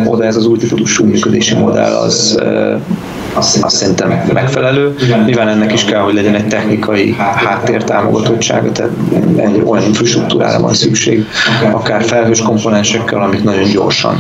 Oda 0.06 0.24
ez 0.24 0.36
az 0.36 0.46
új 0.46 0.58
típusú 0.58 1.06
működési 1.06 1.56
modell 1.56 1.94
az 1.96 2.42
azt, 3.34 3.70
szerintem 3.70 4.24
megfelelő. 4.34 4.96
Nyilván 5.26 5.48
ennek 5.48 5.74
is 5.74 5.86
kell, 5.86 6.02
hogy 6.02 6.14
legyen 6.14 6.36
egy 6.36 6.48
technikai 6.48 7.16
háttértámogatottsága, 7.18 8.72
tehát 8.72 8.92
egy 9.36 9.62
olyan 9.66 9.84
infrastruktúrára 9.84 10.60
van 10.60 10.74
szükség, 10.74 11.26
akár 11.72 12.04
felhős 12.04 12.42
komponensekkel, 12.42 13.22
amik 13.22 13.44
nagyon 13.44 13.70
gyorsan 13.70 14.20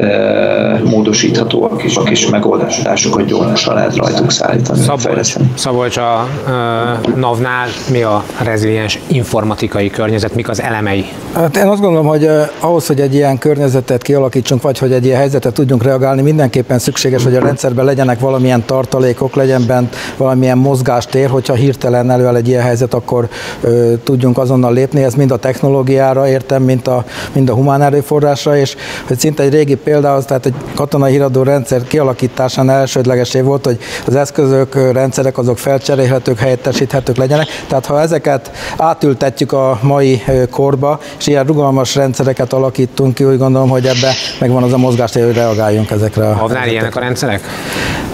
e, 0.00 0.80
módosíthatóak, 0.84 1.82
és 1.82 1.98
kis 2.04 2.28
megoldásokat 2.28 3.24
gyorsan 3.24 3.74
lehet 3.74 3.96
rajtuk 3.96 4.30
szállítani. 4.30 4.80
Szabolcs, 4.80 5.34
Szabolcs 5.54 5.96
a 5.96 6.28
uh, 6.46 7.14
NAV-nál 7.14 7.68
mi 7.90 8.02
a 8.02 8.24
reziliens 8.42 8.98
informatikai 9.06 9.90
környezet, 9.90 10.34
mik 10.34 10.48
az 10.48 10.62
elemei? 10.62 11.04
Hát 11.34 11.56
én 11.56 11.66
azt 11.66 11.80
gondolom, 11.80 12.06
hogy 12.06 12.24
uh, 12.24 12.42
ahhoz, 12.60 12.86
hogy 12.86 13.00
egy 13.00 13.14
ilyen 13.14 13.38
környezetet 13.38 14.02
kialakítsunk, 14.02 14.62
vagy 14.62 14.78
hogy 14.78 14.92
egy 14.92 15.04
ilyen 15.04 15.18
helyzetet 15.18 15.54
tudjunk 15.54 15.82
reagálni, 15.82 16.22
mindenképpen 16.22 16.78
szükséges, 16.78 17.24
hogy 17.24 17.36
a 17.36 17.40
rendszerben 17.40 17.84
legyenek 17.84 18.20
valami 18.20 18.49
valamilyen 18.50 18.64
tartalékok, 18.66 19.34
legyen 19.34 19.66
bent 19.66 19.96
valamilyen 20.16 20.58
mozgástér, 20.58 21.28
hogyha 21.28 21.54
hirtelen 21.54 22.10
előáll 22.10 22.36
egy 22.36 22.48
ilyen 22.48 22.62
helyzet, 22.62 22.94
akkor 22.94 23.28
ö, 23.60 23.92
tudjunk 24.04 24.38
azonnal 24.38 24.72
lépni. 24.72 25.02
Ez 25.02 25.14
mind 25.14 25.30
a 25.30 25.36
technológiára 25.36 26.28
értem, 26.28 26.62
mint 26.62 26.86
a, 26.86 27.04
mind 27.32 27.48
a 27.48 27.54
humán 27.54 27.82
erőforrásra, 27.82 28.56
és 28.56 28.76
hogy 29.06 29.18
szinte 29.18 29.42
egy 29.42 29.52
régi 29.52 29.74
példához, 29.74 30.24
tehát 30.24 30.46
egy 30.46 30.54
katonai 30.74 31.12
híradó 31.12 31.42
rendszer 31.42 31.82
kialakításán 31.82 32.70
elsődlegesé 32.70 33.40
volt, 33.40 33.64
hogy 33.64 33.78
az 34.06 34.14
eszközök, 34.14 34.92
rendszerek 34.92 35.38
azok 35.38 35.58
felcserélhetők, 35.58 36.38
helyettesíthetők 36.38 37.16
legyenek. 37.16 37.46
Tehát 37.68 37.86
ha 37.86 38.00
ezeket 38.00 38.50
átültetjük 38.76 39.52
a 39.52 39.78
mai 39.82 40.22
korba, 40.50 41.00
és 41.18 41.26
ilyen 41.26 41.44
rugalmas 41.44 41.94
rendszereket 41.94 42.52
alakítunk 42.52 43.14
ki, 43.14 43.24
úgy 43.24 43.38
gondolom, 43.38 43.68
hogy 43.68 43.86
ebbe 43.86 44.12
megvan 44.40 44.62
az 44.62 44.72
a 44.72 44.78
mozgástér, 44.78 45.24
hogy 45.24 45.34
reagáljunk 45.34 45.90
ezekre. 45.90 46.28
A 46.30 46.48
ilyenek 46.66 46.96
a 46.96 47.00
rendszerek? 47.00 47.40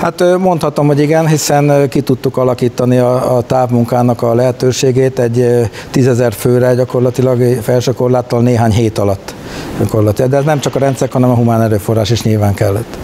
Hát 0.01 0.39
mondhatom, 0.39 0.87
hogy 0.87 1.01
igen, 1.01 1.27
hiszen 1.27 1.89
ki 1.89 2.01
tudtuk 2.01 2.37
alakítani 2.37 2.99
a, 2.99 3.37
a 3.37 3.43
távmunkának 3.43 4.23
a 4.23 4.35
lehetőségét 4.35 5.19
egy 5.19 5.69
tízezer 5.91 6.33
főre 6.33 6.75
gyakorlatilag 6.75 7.63
felső 7.63 7.93
korláttal 7.93 8.43
néhány 8.43 8.73
hét 8.73 8.99
alatt 8.99 9.35
gyakorlatilag. 9.79 10.31
De 10.31 10.37
ez 10.37 10.45
nem 10.45 10.61
csak 10.61 10.75
a 10.75 10.79
rendszer, 10.79 11.09
hanem 11.13 11.31
a 11.31 11.35
humán 11.35 11.63
erőforrás 11.63 12.11
is 12.11 12.23
nyilván 12.23 12.55
kellett. 12.55 12.99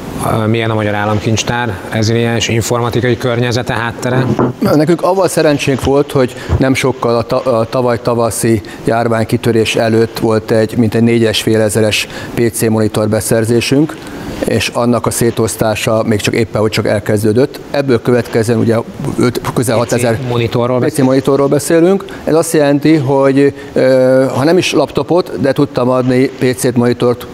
Milyen 0.47 0.71
a 0.71 0.75
Magyar 0.75 0.95
Államkincstár 0.95 1.75
reziliens 1.91 2.49
informatikai 2.49 3.17
környezete, 3.17 3.75
háttere? 3.75 4.27
Nekünk 4.75 5.03
avval 5.03 5.29
szerencsénk 5.29 5.85
volt, 5.85 6.13
hogy 6.13 6.35
nem 6.59 6.75
sokkal 6.75 7.17
a, 7.17 7.23
ta- 7.23 7.47
a 7.47 7.67
tavaly 7.71 8.01
tavaszi 8.03 8.61
járványkitörés 8.85 9.77
előtt 9.77 10.19
volt 10.19 10.51
egy, 10.51 10.77
mint 10.77 10.95
egy 10.95 11.03
négyes 11.03 11.43
fél 11.43 11.61
ezeres 11.61 12.09
PC 12.35 12.69
monitor 12.69 13.09
beszerzésünk, 13.09 13.97
és 14.45 14.69
annak 14.69 15.07
a 15.07 15.11
szétosztása 15.11 16.03
még 16.07 16.21
csak 16.21 16.35
éppen, 16.35 16.61
hogy 16.61 16.71
csak 16.71 16.87
elkezdődött. 16.87 17.61
Ebből 17.71 18.03
következően 18.03 18.59
ugye 18.59 18.77
5, 19.19 19.41
közel 19.55 19.77
6000 19.77 20.19
monitorról, 20.29 20.81
PC 20.81 20.99
monitorról 20.99 21.49
beszélünk. 21.49 22.05
Ez 22.25 22.35
azt 22.35 22.53
jelenti, 22.53 22.95
hogy 22.97 23.55
ha 24.35 24.45
nem 24.45 24.59
is 24.59 24.73
laptopot, 24.73 25.41
de 25.41 25.53
tudtam 25.53 25.89
adni 25.89 26.27
PC-t, 26.27 26.77
monitort 26.77 27.27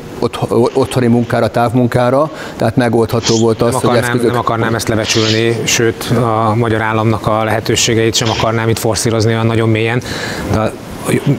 otthoni 0.73 1.07
munkára, 1.07 1.49
távmunkára, 1.49 2.31
tehát 2.57 2.77
megoldható 2.77 3.38
volt 3.38 3.62
az, 3.62 3.73
nem 3.73 3.77
akarnám, 3.77 4.03
hogy 4.03 4.09
eszközök... 4.09 4.31
Nem 4.31 4.41
akarnám 4.41 4.75
ezt 4.75 4.88
levecsülni, 4.88 5.57
sőt 5.65 6.05
a 6.05 6.55
magyar 6.55 6.81
államnak 6.81 7.27
a 7.27 7.45
lehetőségeit 7.45 8.15
sem 8.15 8.31
akarnám 8.31 8.69
itt 8.69 8.79
forszírozni 8.79 9.33
olyan 9.33 9.47
nagyon 9.47 9.69
mélyen, 9.69 10.03
de 10.53 10.73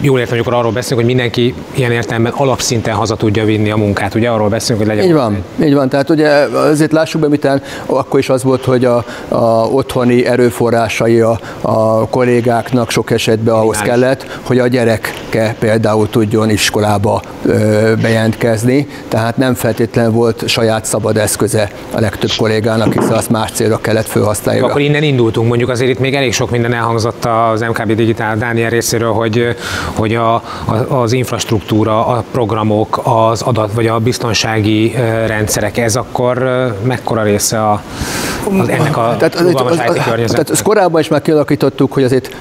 jól 0.01 0.19
értem, 0.19 0.33
amikor 0.33 0.53
arról 0.53 0.71
beszélünk, 0.71 1.07
hogy 1.07 1.15
mindenki 1.15 1.53
ilyen 1.75 1.91
értelemben 1.91 2.33
alapszinten 2.35 2.93
haza 2.93 3.15
tudja 3.15 3.45
vinni 3.45 3.69
a 3.69 3.75
munkát, 3.75 4.15
ugye 4.15 4.29
arról 4.29 4.49
beszélünk, 4.49 4.85
hogy 4.85 4.95
legyen. 4.95 5.09
Így 5.09 5.15
van, 5.15 5.43
így 5.63 5.73
van. 5.73 5.89
Tehát 5.89 6.09
ugye 6.09 6.29
azért 6.53 6.91
lássuk 6.91 7.21
be, 7.21 7.27
miten 7.27 7.61
akkor 7.85 8.19
is 8.19 8.29
az 8.29 8.43
volt, 8.43 8.65
hogy 8.65 8.85
a, 8.85 9.05
a 9.27 9.65
otthoni 9.65 10.25
erőforrásai 10.25 11.19
a, 11.19 11.39
a 11.61 12.07
kollégáknak 12.07 12.89
sok 12.89 13.11
esetben 13.11 13.53
ahhoz 13.53 13.77
kellett, 13.77 14.39
hogy 14.43 14.59
a 14.59 14.67
gyereke 14.67 15.55
például 15.59 16.09
tudjon 16.09 16.49
iskolába 16.49 17.21
ö, 17.45 17.93
bejelentkezni, 18.01 18.87
tehát 19.07 19.37
nem 19.37 19.53
feltétlenül 19.53 20.11
volt 20.11 20.47
saját 20.47 20.85
szabad 20.85 21.17
eszköze 21.17 21.71
a 21.91 21.99
legtöbb 21.99 22.31
kollégának, 22.37 22.93
hiszen 22.93 23.11
azt 23.11 23.29
más 23.29 23.51
célra 23.51 23.77
kellett 23.77 24.07
felhasználni. 24.07 24.61
Akkor 24.61 24.81
innen 24.81 25.03
indultunk, 25.03 25.47
mondjuk 25.47 25.69
azért 25.69 25.89
itt 25.89 25.99
még 25.99 26.15
elég 26.15 26.33
sok 26.33 26.51
minden 26.51 26.73
elhangzott 26.73 27.25
az 27.25 27.61
MKB 27.61 27.93
Digitál 27.93 28.37
Dániel 28.37 28.69
részéről, 28.69 29.11
hogy 29.11 29.55
hogy 29.93 30.15
a, 30.15 30.33
a, 30.33 30.43
az 30.87 31.11
infrastruktúra, 31.11 32.07
a 32.07 32.23
programok, 32.31 33.01
az 33.03 33.41
adat 33.41 33.73
vagy 33.73 33.87
a 33.87 33.99
biztonsági 33.99 34.95
rendszerek, 35.27 35.77
ez 35.77 35.95
akkor 35.95 36.37
mekkora 36.83 37.23
része 37.23 37.61
a, 37.61 37.81
az, 38.59 38.69
ennek 38.69 38.97
a 38.97 39.15
tehát, 39.17 39.35
az, 39.35 39.45
az, 39.45 39.79
az, 40.25 40.31
tehát 40.31 40.49
ezt 40.49 40.61
korábban 40.61 41.01
is 41.01 41.07
már 41.07 41.21
kialakítottuk, 41.21 41.93
hogy 41.93 42.03
azért 42.03 42.35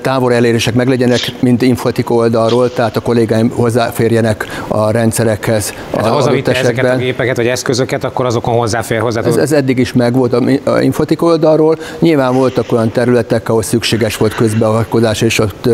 távol 0.00 0.32
elérések 0.32 0.74
meglegyenek, 0.74 1.20
mint 1.40 1.62
infotik 1.62 2.10
oldalról, 2.10 2.72
tehát 2.72 2.96
a 2.96 3.00
kollégáim 3.00 3.50
hozzáférjenek 3.50 4.46
a 4.68 4.90
rendszerekhez. 4.90 5.74
Tehát 5.90 6.06
ha 6.06 6.14
hazavitte 6.14 6.54
ezeket 6.54 6.84
a 6.84 6.96
gépeket 6.96 7.36
vagy 7.36 7.46
eszközöket, 7.46 8.04
akkor 8.04 8.26
azokon 8.26 8.54
hozzáfér 8.54 9.00
hozzá. 9.00 9.22
Ez, 9.22 9.36
ez 9.36 9.52
eddig 9.52 9.78
is 9.78 9.92
megvolt 9.92 10.32
a 10.64 10.80
infotik 10.80 11.22
oldalról. 11.22 11.76
Nyilván 11.98 12.34
voltak 12.34 12.72
olyan 12.72 12.90
területek, 12.90 13.48
ahol 13.48 13.62
szükséges 13.62 14.16
volt 14.16 14.34
közbeavatkozás, 14.34 15.20
és 15.20 15.38
ott 15.38 15.68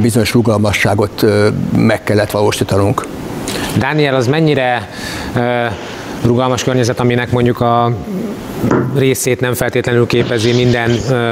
bizonyos 0.00 0.32
rugalmasságot 0.32 1.24
meg 1.76 2.02
kellett 2.02 2.30
valósítanunk. 2.30 3.06
Dániel, 3.78 4.14
az 4.14 4.26
mennyire 4.26 4.88
rugalmas 6.24 6.64
környezet, 6.64 7.00
aminek 7.00 7.30
mondjuk 7.30 7.60
a 7.60 7.92
részét 8.96 9.40
nem 9.40 9.54
feltétlenül 9.54 10.06
képezi 10.06 10.52
minden 10.52 10.90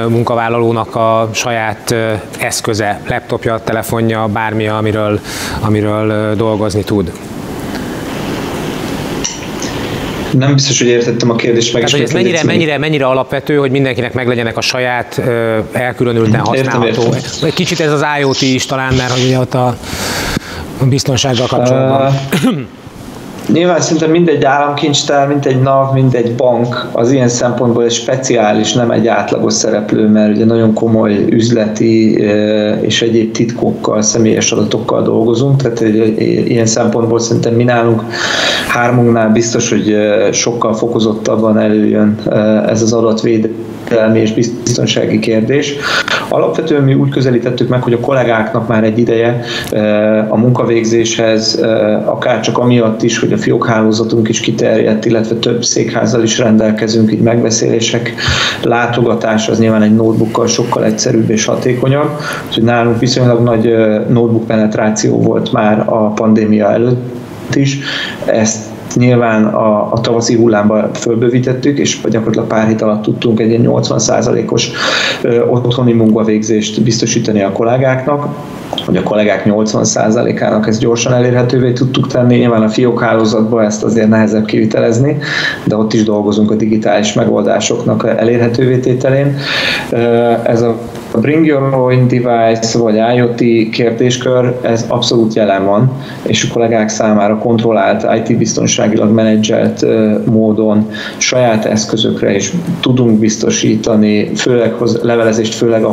munkavállalónak 0.09 0.95
a 0.95 1.29
saját 1.33 1.95
eszköze, 2.39 3.01
laptopja, 3.07 3.59
telefonja, 3.63 4.27
bármi, 4.27 4.67
amiről, 4.67 5.19
amiről 5.59 6.35
dolgozni 6.35 6.83
tud. 6.83 7.11
Nem 10.31 10.53
biztos, 10.53 10.77
hogy 10.77 10.87
értettem 10.87 11.29
a 11.29 11.35
kérdést 11.35 11.73
meg. 11.73 11.83
Tehát, 11.83 12.05
ez 12.05 12.11
mennyire, 12.11 12.43
mennyire, 12.43 12.77
mennyire 12.77 13.05
alapvető, 13.05 13.55
hogy 13.55 13.71
mindenkinek 13.71 14.13
meglegyenek 14.13 14.57
a 14.57 14.61
saját 14.61 15.21
elkülönülten 15.71 16.39
használható. 16.39 16.85
Értem, 16.85 17.13
értem. 17.13 17.49
Kicsit 17.49 17.79
ez 17.79 17.91
az 17.91 18.03
IoT 18.19 18.41
is 18.41 18.65
talán, 18.65 18.93
mert 18.93 19.11
hogy 19.11 19.35
ott 19.39 19.53
a 19.53 19.77
biztonsággal 20.81 21.47
kapcsolatban. 21.47 22.13
Uh, 22.43 22.59
Nyilván 23.53 23.81
szerintem 23.81 24.11
mindegy 24.11 24.43
államkincstár, 24.43 25.27
mint 25.27 25.45
egy 25.45 25.61
NAV, 25.61 25.93
mint 25.93 26.13
egy 26.13 26.35
bank 26.35 26.89
az 26.91 27.11
ilyen 27.11 27.27
szempontból 27.27 27.83
egy 27.83 27.91
speciális, 27.91 28.73
nem 28.73 28.91
egy 28.91 29.07
átlagos 29.07 29.53
szereplő, 29.53 30.07
mert 30.07 30.35
ugye 30.35 30.45
nagyon 30.45 30.73
komoly 30.73 31.25
üzleti 31.29 32.11
és 32.81 33.01
egyéb 33.01 33.31
titkokkal, 33.31 34.01
személyes 34.01 34.51
adatokkal 34.51 35.03
dolgozunk, 35.03 35.61
tehát 35.61 35.81
ilyen 36.47 36.65
szempontból 36.65 37.19
szerintem 37.19 37.53
mi 37.53 37.63
nálunk 37.63 38.03
hármunknál 38.67 39.29
biztos, 39.29 39.69
hogy 39.69 39.95
sokkal 40.31 40.73
fokozottabban 40.73 41.59
előjön 41.59 42.19
ez 42.67 42.81
az 42.81 42.93
adatvédelmi 42.93 43.65
és 44.13 44.33
biztonsági 44.33 45.19
kérdés. 45.19 45.75
Alapvetően 46.29 46.83
mi 46.83 46.93
úgy 46.93 47.09
közelítettük 47.09 47.69
meg, 47.69 47.81
hogy 47.81 47.93
a 47.93 47.99
kollégáknak 47.99 48.67
már 48.67 48.83
egy 48.83 48.99
ideje 48.99 49.39
a 50.29 50.37
munkavégzéshez, 50.37 51.61
akár 52.05 52.39
csak 52.39 52.57
amiatt 52.57 53.03
is, 53.03 53.19
hogy 53.19 53.33
a 53.33 53.37
fiókhálózatunk 53.37 54.29
is 54.29 54.39
kiterjedt, 54.39 55.05
illetve 55.05 55.35
több 55.35 55.63
székházzal 55.63 56.23
is 56.23 56.37
rendelkezünk, 56.37 57.11
így 57.11 57.21
megbeszélések, 57.21 58.13
látogatás 58.61 59.47
az 59.47 59.59
nyilván 59.59 59.81
egy 59.81 59.95
notebookkal 59.95 60.47
sokkal 60.47 60.85
egyszerűbb 60.85 61.29
és 61.29 61.45
hatékonyabb. 61.45 62.09
Úgyhogy 62.47 62.63
nálunk 62.63 62.99
viszonylag 62.99 63.43
nagy 63.43 63.75
notebook 64.09 64.47
penetráció 64.47 65.21
volt 65.21 65.51
már 65.51 65.83
a 65.85 66.07
pandémia 66.07 66.71
előtt 66.71 67.55
is. 67.55 67.79
Ezt 68.25 68.66
nyilván 68.95 69.45
a, 69.45 69.93
a 69.93 70.01
tavaszi 70.01 70.35
hullámba 70.35 70.89
fölbővítettük, 70.93 71.77
és 71.77 72.01
gyakorlatilag 72.09 72.47
pár 72.47 72.67
hét 72.67 72.81
alatt 72.81 73.03
tudtunk 73.03 73.39
egy 73.39 73.59
80%-os 73.63 74.71
otthoni 75.49 75.93
munkavégzést 75.93 76.83
biztosítani 76.83 77.41
a 77.41 77.51
kollégáknak 77.51 78.27
hogy 78.85 78.97
a 78.97 79.03
kollégák 79.03 79.43
80%-ának 79.45 80.67
ezt 80.67 80.79
gyorsan 80.79 81.13
elérhetővé 81.13 81.71
tudtuk 81.71 82.07
tenni. 82.07 82.35
Nyilván 82.37 82.61
a 82.61 82.69
fiók 82.69 83.01
hálózatban 83.01 83.65
ezt 83.65 83.83
azért 83.83 84.09
nehezebb 84.09 84.45
kivitelezni, 84.45 85.17
de 85.63 85.75
ott 85.75 85.93
is 85.93 86.03
dolgozunk 86.03 86.51
a 86.51 86.55
digitális 86.55 87.13
megoldásoknak 87.13 88.07
elérhetővé 88.17 88.77
tételén. 88.77 89.37
Ez 90.43 90.61
a 90.61 90.77
a 91.11 91.19
Bring 91.19 91.45
Your 91.45 91.73
Own 91.73 92.07
Device 92.07 92.79
vagy 92.79 92.95
IoT 93.15 93.69
kérdéskör, 93.69 94.57
ez 94.61 94.85
abszolút 94.87 95.33
jelen 95.33 95.65
van, 95.65 95.91
és 96.23 96.43
a 96.49 96.53
kollégák 96.53 96.89
számára 96.89 97.37
kontrollált, 97.37 98.03
IT-biztonságilag 98.77 99.11
menedzselt 99.11 99.85
módon 100.25 100.89
saját 101.17 101.65
eszközökre 101.65 102.35
is 102.35 102.51
tudunk 102.79 103.19
biztosítani, 103.19 104.35
főleg 104.35 104.73
hoz, 104.73 104.99
levelezést, 105.01 105.53
főleg 105.53 105.83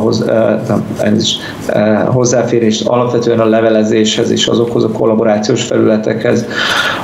nem, 0.68 1.16
is, 1.16 1.36
hozzáférést 2.06 2.86
alapvetően 2.86 3.40
a 3.40 3.44
levelezéshez 3.44 4.30
és 4.30 4.46
azokhoz 4.46 4.84
a 4.84 4.88
kollaborációs 4.88 5.62
felületekhez, 5.62 6.46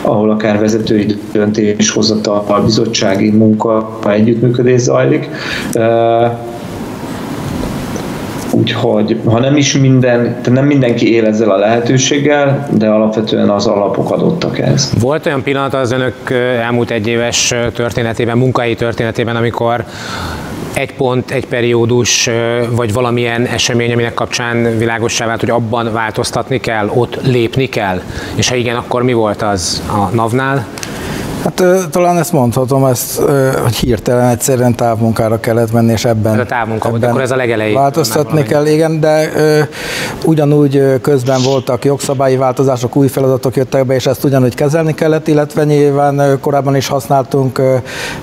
ahol 0.02 0.30
akár 0.30 0.58
vezetői 0.58 1.06
döntéshozatal, 1.32 2.44
bizottsági 2.64 3.30
munka, 3.30 3.98
együttműködés 4.06 4.80
zajlik 4.80 5.28
Úgyhogy 8.60 9.20
ha 9.24 9.38
nem 9.38 9.56
is 9.56 9.76
minden, 9.76 10.40
nem 10.50 10.66
mindenki 10.66 11.14
él 11.14 11.26
ezzel 11.26 11.50
a 11.50 11.56
lehetőséggel, 11.56 12.68
de 12.70 12.88
alapvetően 12.88 13.48
az 13.48 13.66
alapok 13.66 14.10
adottak 14.10 14.58
ez. 14.58 14.92
Volt 15.00 15.26
olyan 15.26 15.42
pillanat 15.42 15.74
az 15.74 15.92
önök 15.92 16.30
elmúlt 16.60 16.90
egy 16.90 17.06
éves 17.06 17.54
történetében, 17.74 18.38
munkai 18.38 18.74
történetében, 18.74 19.36
amikor 19.36 19.84
egy 20.74 20.94
pont, 20.94 21.30
egy 21.30 21.46
periódus, 21.46 22.30
vagy 22.70 22.92
valamilyen 22.92 23.46
esemény, 23.46 23.92
aminek 23.92 24.14
kapcsán 24.14 24.78
világossá 24.78 25.26
vált, 25.26 25.40
hogy 25.40 25.50
abban 25.50 25.92
változtatni 25.92 26.60
kell, 26.60 26.90
ott 26.94 27.18
lépni 27.22 27.68
kell? 27.68 28.00
És 28.34 28.48
ha 28.48 28.54
igen, 28.54 28.76
akkor 28.76 29.02
mi 29.02 29.12
volt 29.12 29.42
az 29.42 29.82
a 29.88 30.14
NAV-nál? 30.14 30.66
Hát 31.44 31.62
talán 31.90 32.18
ezt 32.18 32.32
mondhatom, 32.32 32.84
ezt, 32.84 33.20
hogy 33.62 33.74
hirtelen 33.74 34.28
egyszerűen 34.28 34.74
távmunkára 34.74 35.40
kellett 35.40 35.72
menni, 35.72 35.92
és 35.92 36.04
ebben, 36.04 36.34
ez 36.34 36.40
a 36.40 36.44
távmunka 36.44 36.88
ebben 36.88 37.08
akkor 37.08 37.20
ez 37.20 37.30
a 37.30 37.36
legelején. 37.36 37.74
Változtatni 37.74 38.42
kell, 38.42 38.66
igen, 38.66 39.00
de 39.00 39.30
ö, 39.36 39.60
ugyanúgy 40.24 41.00
közben 41.02 41.42
voltak 41.42 41.84
jogszabályi 41.84 42.36
változások, 42.36 42.96
új 42.96 43.08
feladatok 43.08 43.56
jöttek 43.56 43.86
be, 43.86 43.94
és 43.94 44.06
ezt 44.06 44.24
ugyanúgy 44.24 44.54
kezelni 44.54 44.94
kellett, 44.94 45.28
illetve 45.28 45.64
nyilván 45.64 46.38
korábban 46.40 46.76
is 46.76 46.88
használtunk 46.88 47.58
ö, 47.58 47.76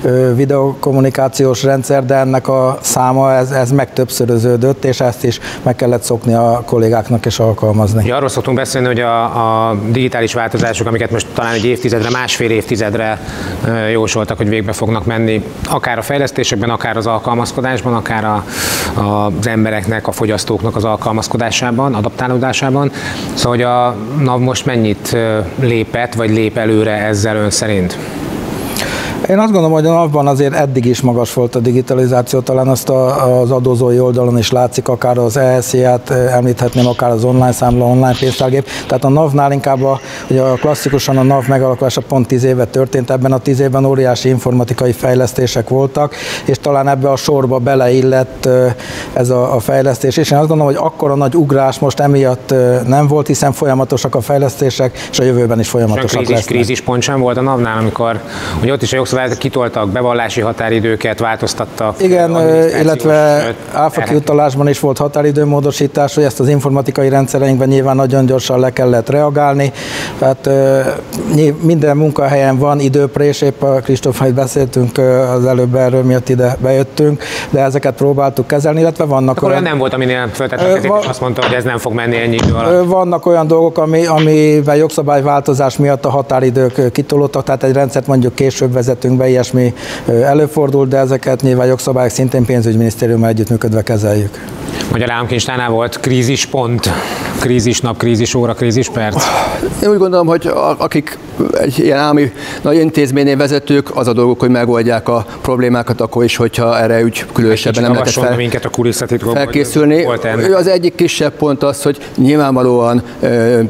ö, 0.03 0.35
videokommunikációs 0.35 1.63
rendszer, 1.63 2.05
de 2.05 2.15
ennek 2.15 2.47
a 2.47 2.77
száma 2.81 3.33
ez, 3.33 3.51
ez 3.51 3.71
megtöbbszöröződött, 3.71 4.85
és 4.85 4.99
ezt 4.99 5.23
is 5.23 5.39
meg 5.63 5.75
kellett 5.75 6.03
szokni 6.03 6.33
a 6.33 6.61
kollégáknak 6.65 7.25
és 7.25 7.39
alkalmazni. 7.39 8.05
Ja, 8.05 8.15
arról 8.15 8.29
szoktunk 8.29 8.57
beszélni, 8.57 8.87
hogy 8.87 8.99
a, 8.99 9.23
a 9.69 9.75
digitális 9.91 10.33
változások, 10.33 10.87
amiket 10.87 11.11
most 11.11 11.27
talán 11.33 11.53
egy 11.53 11.65
évtizedre, 11.65 12.09
másfél 12.09 12.49
évtizedre 12.49 13.06
jósoltak, 13.91 14.37
hogy 14.37 14.49
végbe 14.49 14.71
fognak 14.71 15.05
menni, 15.05 15.43
akár 15.69 15.97
a 15.97 16.01
fejlesztésekben, 16.01 16.69
akár 16.69 16.97
az 16.97 17.07
alkalmazkodásban, 17.07 17.93
akár 17.93 18.25
a, 18.25 18.43
az 19.01 19.47
embereknek, 19.47 20.07
a 20.07 20.11
fogyasztóknak 20.11 20.75
az 20.75 20.83
alkalmazkodásában, 20.83 21.93
adaptálódásában. 21.93 22.91
Szóval, 23.33 23.51
hogy 23.51 23.61
a 23.61 23.95
NAV 24.23 24.39
most 24.39 24.65
mennyit 24.65 25.17
lépett, 25.59 26.13
vagy 26.13 26.29
lép 26.29 26.57
előre 26.57 26.91
ezzel 26.91 27.35
ön 27.35 27.49
szerint? 27.49 27.97
Én 29.29 29.39
azt 29.39 29.51
gondolom, 29.51 29.71
hogy 29.71 29.85
a 29.85 29.93
napban 29.93 30.27
azért 30.27 30.53
eddig 30.53 30.85
is 30.85 31.01
magas 31.01 31.33
volt 31.33 31.55
a 31.55 31.59
digitalizáció, 31.59 32.39
talán 32.39 32.67
azt 32.67 32.89
a, 32.89 33.39
az 33.41 33.51
adózói 33.51 33.99
oldalon 33.99 34.37
is 34.37 34.51
látszik, 34.51 34.87
akár 34.87 35.17
az 35.17 35.37
ESZ-ját 35.37 36.09
említhetném, 36.09 36.87
akár 36.87 37.11
az 37.11 37.23
online 37.23 37.51
számla, 37.51 37.85
online 37.85 38.15
pénztárgép. 38.19 38.67
Tehát 38.87 39.03
a 39.03 39.09
NAV-nál 39.09 39.51
inkább 39.51 39.83
a, 39.83 39.99
ugye 40.29 40.41
a 40.41 40.53
klasszikusan 40.53 41.17
a 41.17 41.23
NAV 41.23 41.47
megalakulása 41.47 42.01
pont 42.01 42.27
10 42.27 42.43
éve 42.43 42.65
történt, 42.65 43.09
ebben 43.09 43.31
a 43.31 43.37
10 43.37 43.59
évben 43.59 43.85
óriási 43.85 44.29
informatikai 44.29 44.91
fejlesztések 44.91 45.69
voltak, 45.69 46.15
és 46.45 46.57
talán 46.59 46.87
ebbe 46.87 47.09
a 47.09 47.15
sorba 47.15 47.57
beleillett 47.57 48.49
ez 49.13 49.29
a, 49.29 49.55
a 49.55 49.59
fejlesztés. 49.59 50.17
És 50.17 50.31
én 50.31 50.37
azt 50.37 50.47
gondolom, 50.47 50.73
hogy 50.73 50.83
akkora 50.83 51.15
nagy 51.15 51.35
ugrás 51.35 51.79
most 51.79 51.99
emiatt 51.99 52.53
nem 52.85 53.07
volt, 53.07 53.27
hiszen 53.27 53.51
folyamatosak 53.51 54.15
a 54.15 54.21
fejlesztések, 54.21 55.07
és 55.11 55.19
a 55.19 55.23
jövőben 55.23 55.59
is 55.59 55.69
folyamatosak 55.69 56.09
krízis, 56.09 56.29
lesznek. 56.29 56.53
Krízispont 56.53 57.01
sem 57.01 57.19
volt 57.19 57.37
a 57.37 57.41
NAV-nál, 57.41 57.77
amikor 57.77 58.19
hogy 58.59 58.71
ott 58.71 58.81
is 58.81 58.93
a 58.93 59.16
jogszabályok 59.17 59.37
kitoltak 59.37 59.89
bevallási 59.89 60.41
határidőket, 60.41 61.19
változtattak. 61.19 62.01
Igen, 62.01 62.29
illetve 62.81 63.45
áfa 63.73 64.01
kiutalásban 64.01 64.67
is 64.67 64.79
volt 64.79 64.97
határidőmódosítás, 64.97 66.15
hogy 66.15 66.23
ezt 66.23 66.39
az 66.39 66.47
informatikai 66.47 67.09
rendszereinkben 67.09 67.67
nyilván 67.67 67.95
nagyon 67.95 68.25
gyorsan 68.25 68.59
le 68.59 68.73
kellett 68.73 69.09
reagálni. 69.09 69.71
Tehát 70.17 70.49
minden 71.61 71.97
munkahelyen 71.97 72.57
van 72.57 72.79
időprés, 72.79 73.41
épp 73.41 73.61
a 73.61 73.79
Kristóf, 73.83 74.21
beszéltünk 74.35 74.97
az 75.35 75.45
előbb 75.45 75.75
erről, 75.75 76.03
miatt 76.03 76.29
ide 76.29 76.57
bejöttünk, 76.59 77.23
de 77.49 77.61
ezeket 77.61 77.95
próbáltuk 77.95 78.47
kezelni, 78.47 78.79
illetve 78.79 79.03
vannak 79.03 79.37
Akkor 79.37 79.49
olyan... 79.49 79.63
nem 79.63 79.77
volt, 79.77 79.93
aminél 79.93 80.29
föltettek 80.33 80.83
és 80.83 80.89
azt 81.07 81.21
mondta, 81.21 81.45
hogy 81.45 81.55
ez 81.55 81.63
nem 81.63 81.77
fog 81.77 81.93
menni 81.93 82.15
ennyi 82.15 82.35
idő 82.35 82.53
alatt. 82.53 82.87
Vannak 82.87 83.25
olyan 83.25 83.47
dolgok, 83.47 83.77
ami, 83.77 84.05
amivel 84.05 84.77
jogszabályváltozás 84.77 85.77
miatt 85.77 86.05
a 86.05 86.09
határidők 86.09 86.91
kitolódtak, 86.91 87.43
tehát 87.43 87.63
egy 87.63 87.73
rendszert 87.73 88.07
mondjuk 88.07 88.35
később 88.35 88.73
vezetünk 88.73 89.06
be, 89.15 89.29
ilyesmi 89.29 89.73
előfordul, 90.05 90.87
de 90.87 90.97
ezeket 90.97 91.41
nyilván 91.41 91.67
jogszabályok 91.67 92.11
szintén 92.11 92.45
pénzügyminisztériummal 92.45 93.29
együttműködve 93.29 93.81
kezeljük. 93.81 94.45
Magyar 94.91 95.11
Államkincstárnál 95.11 95.69
volt 95.69 95.99
krízispont, 95.99 96.89
krízisnap, 97.39 97.97
krízisóra, 97.97 98.53
krízisperc? 98.53 99.23
Én 99.83 99.89
úgy 99.89 99.97
gondolom, 99.97 100.27
hogy 100.27 100.51
akik 100.77 101.17
egy 101.51 101.79
ilyen 101.79 101.97
állami 101.97 102.31
nagy 102.61 102.75
intézménynél 102.75 103.37
vezetők, 103.37 103.97
az 103.97 104.07
a 104.07 104.13
dolgok, 104.13 104.39
hogy 104.39 104.49
megoldják 104.49 105.09
a 105.09 105.25
problémákat, 105.41 106.01
akkor 106.01 106.23
is, 106.23 106.35
hogyha 106.35 106.79
erre 106.79 107.03
úgy 107.03 107.25
különösebben 107.33 107.83
nem 107.83 107.91
lehet 107.91 108.09
fel, 108.09 108.35
minket 108.35 108.65
a 108.65 108.69
felkészülni. 109.33 110.03
Az 110.53 110.67
egyik 110.67 110.95
kisebb 110.95 111.33
pont 111.33 111.63
az, 111.63 111.81
hogy 111.81 111.97
nyilvánvalóan 112.15 113.01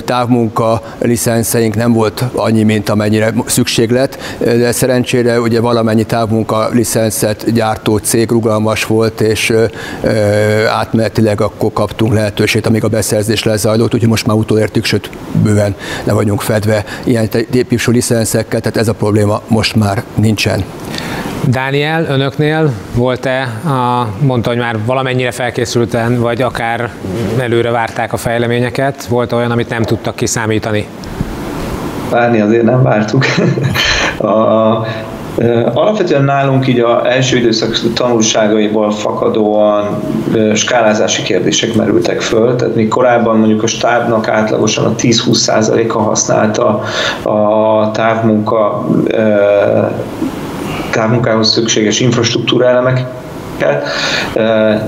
távmunka 0.05 0.81
licenszeink 0.99 1.75
nem 1.75 1.93
volt 1.93 2.23
annyi, 2.35 2.63
mint 2.63 2.89
amennyire 2.89 3.33
szükség 3.45 3.89
lett, 3.89 4.17
de 4.39 4.71
szerencsére 4.71 5.39
ugye 5.39 5.59
valamennyi 5.59 6.03
távmunka 6.03 6.69
licenszet 6.71 7.53
gyártó 7.53 7.97
cég 7.97 8.29
rugalmas 8.29 8.85
volt, 8.85 9.21
és 9.21 9.53
átmenetileg 10.69 11.41
akkor 11.41 11.73
kaptunk 11.73 12.13
lehetőséget, 12.13 12.67
amíg 12.67 12.83
a 12.83 12.87
beszerzés 12.87 13.43
lezajlott, 13.43 13.93
úgyhogy 13.93 14.09
most 14.09 14.25
már 14.25 14.35
utolértük, 14.35 14.85
sőt 14.85 15.09
bőven 15.43 15.75
le 16.03 16.13
vagyunk 16.13 16.41
fedve 16.41 16.83
ilyen 17.03 17.29
típusú 17.29 17.91
licenszekkel, 17.91 18.59
tehát 18.59 18.77
ez 18.77 18.87
a 18.87 18.93
probléma 18.93 19.41
most 19.47 19.75
már 19.75 20.03
nincsen. 20.15 20.63
Dániel, 21.49 22.05
önöknél 22.05 22.71
volt-e, 22.95 23.41
a, 23.65 24.07
mondta, 24.19 24.49
hogy 24.49 24.57
már 24.57 24.77
valamennyire 24.85 25.31
felkészülten, 25.31 26.19
vagy 26.19 26.41
akár 26.41 26.89
előre 27.39 27.71
várták 27.71 28.13
a 28.13 28.17
fejleményeket, 28.17 29.05
volt 29.05 29.31
olyan, 29.31 29.51
amit 29.51 29.69
nem 29.69 29.83
tudtak 29.83 30.15
kiszámítani? 30.15 30.87
Várni 32.09 32.39
azért 32.39 32.63
nem 32.63 32.83
vártuk. 32.83 33.25
a, 34.17 34.85
Alapvetően 35.73 36.23
nálunk 36.23 36.67
így 36.67 36.79
a 36.79 37.11
első 37.11 37.37
időszak 37.37 37.93
tanulságaiból 37.93 38.91
fakadóan 38.91 39.99
skálázási 40.53 41.23
kérdések 41.23 41.75
merültek 41.75 42.21
föl, 42.21 42.55
tehát 42.55 42.75
még 42.75 42.87
korábban 42.87 43.37
mondjuk 43.37 43.63
a 43.63 43.67
stábnak 43.67 44.27
átlagosan 44.27 44.85
a 44.85 44.95
10-20%-a 44.95 45.97
használta 45.97 46.83
a 47.23 47.91
távmunka 47.91 48.87
távmunkához 50.91 51.51
szükséges 51.51 51.99
infrastruktúra 51.99 52.67
elemek 53.59 53.87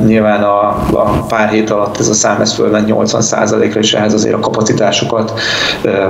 Nyilván 0.05 0.43
a, 0.43 0.67
a 0.91 1.25
pár 1.27 1.49
hét 1.49 1.69
alatt 1.69 1.99
ez 1.99 2.07
a 2.07 2.13
szám 2.13 2.41
ez 2.41 2.53
fölment 2.53 2.89
80%-ra, 2.91 3.79
és 3.79 3.93
ehhez 3.93 4.13
azért 4.13 4.35
a 4.35 4.39
kapacitásokat 4.39 5.33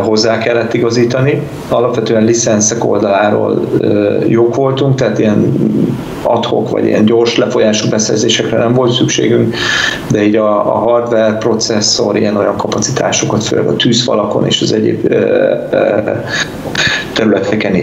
hozzá 0.04 0.38
kellett 0.38 0.74
igazítani. 0.74 1.42
Alapvetően 1.70 2.24
licenszek 2.24 2.86
oldaláról 2.86 3.68
jók 4.28 4.56
voltunk, 4.56 4.96
tehát 4.96 5.20
ilyen 5.20 5.54
adhok 6.24 6.70
vagy 6.70 6.86
ilyen 6.86 7.06
gyors 7.06 7.38
lefolyású 7.38 7.90
beszerzésekre 7.90 8.58
nem 8.58 8.74
volt 8.74 8.92
szükségünk, 8.92 9.56
de 10.12 10.24
így 10.24 10.36
a, 10.36 10.76
a 10.76 10.78
hardware, 10.78 11.34
processzor, 11.34 12.18
ilyen 12.18 12.38
olyan 12.38 12.58
kapacitásokat, 12.58 13.44
főleg 13.44 13.68
a 13.68 13.76
tűzfalakon 13.76 14.46
és 14.46 14.62
az 14.62 14.74
egyéb 14.74 15.14
területeken 17.14 17.76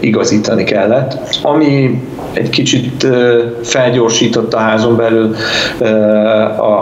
igazítani 0.00 0.64
kellett. 0.64 1.18
Ami 1.42 2.02
egy 2.32 2.50
kicsit 2.50 3.06
felgyorsította 3.62 4.56
a 4.56 4.60
házon 4.60 4.96
belül 4.96 5.34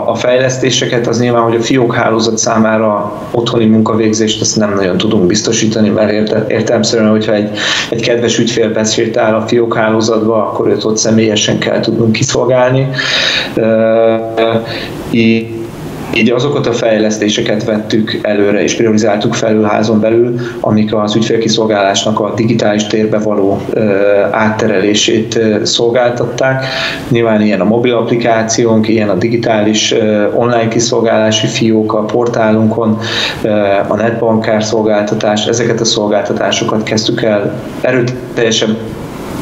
a 0.05 0.15
fejlesztéseket, 0.15 1.07
az 1.07 1.19
nyilván, 1.19 1.43
hogy 1.43 1.55
a 1.55 1.61
fiók 1.61 1.95
hálózat 1.95 2.37
számára 2.37 3.13
otthoni 3.31 3.65
munkavégzést 3.65 4.41
ezt 4.41 4.55
nem 4.55 4.73
nagyon 4.73 4.97
tudunk 4.97 5.25
biztosítani, 5.25 5.89
mert 5.89 6.49
értelmszerűen, 6.49 7.09
hogyha 7.09 7.33
egy, 7.33 7.49
egy 7.89 8.01
kedves 8.01 8.39
ügyfél 8.39 8.71
besétál 8.71 9.35
a 9.35 9.47
fiók 9.47 9.75
hálózatba, 9.75 10.35
akkor 10.35 10.67
őt 10.67 10.83
ott 10.83 10.97
személyesen 10.97 11.59
kell 11.59 11.79
tudnunk 11.79 12.11
kiszolgálni. 12.11 12.87
Azokat 16.33 16.67
a 16.67 16.73
fejlesztéseket 16.73 17.63
vettük 17.63 18.19
előre 18.21 18.63
és 18.63 18.75
priorizáltuk 18.75 19.33
felül 19.33 19.63
házon 19.63 19.99
belül, 19.99 20.39
amik 20.59 20.95
az 20.95 21.15
ügyfélkiszolgálásnak 21.15 22.19
a 22.19 22.33
digitális 22.35 22.87
térbe 22.87 23.17
való 23.17 23.61
átterelését 24.31 25.39
szolgáltatták. 25.63 26.65
Nyilván 27.09 27.41
ilyen 27.41 27.61
a 27.61 27.65
mobil 27.65 27.95
applikációnk, 27.95 28.87
ilyen 28.87 29.09
a 29.09 29.15
digitális 29.15 29.95
online 30.33 30.67
kiszolgálási 30.67 31.47
fiók 31.47 31.93
a 31.93 32.03
portálunkon, 32.03 32.99
a 33.87 33.95
netbankár 33.95 34.63
szolgáltatás, 34.63 35.45
ezeket 35.45 35.79
a 35.79 35.85
szolgáltatásokat 35.85 36.83
kezdtük 36.83 37.21
el 37.21 37.53
erőteljesen 37.81 38.77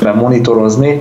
monitorozni, 0.02 1.00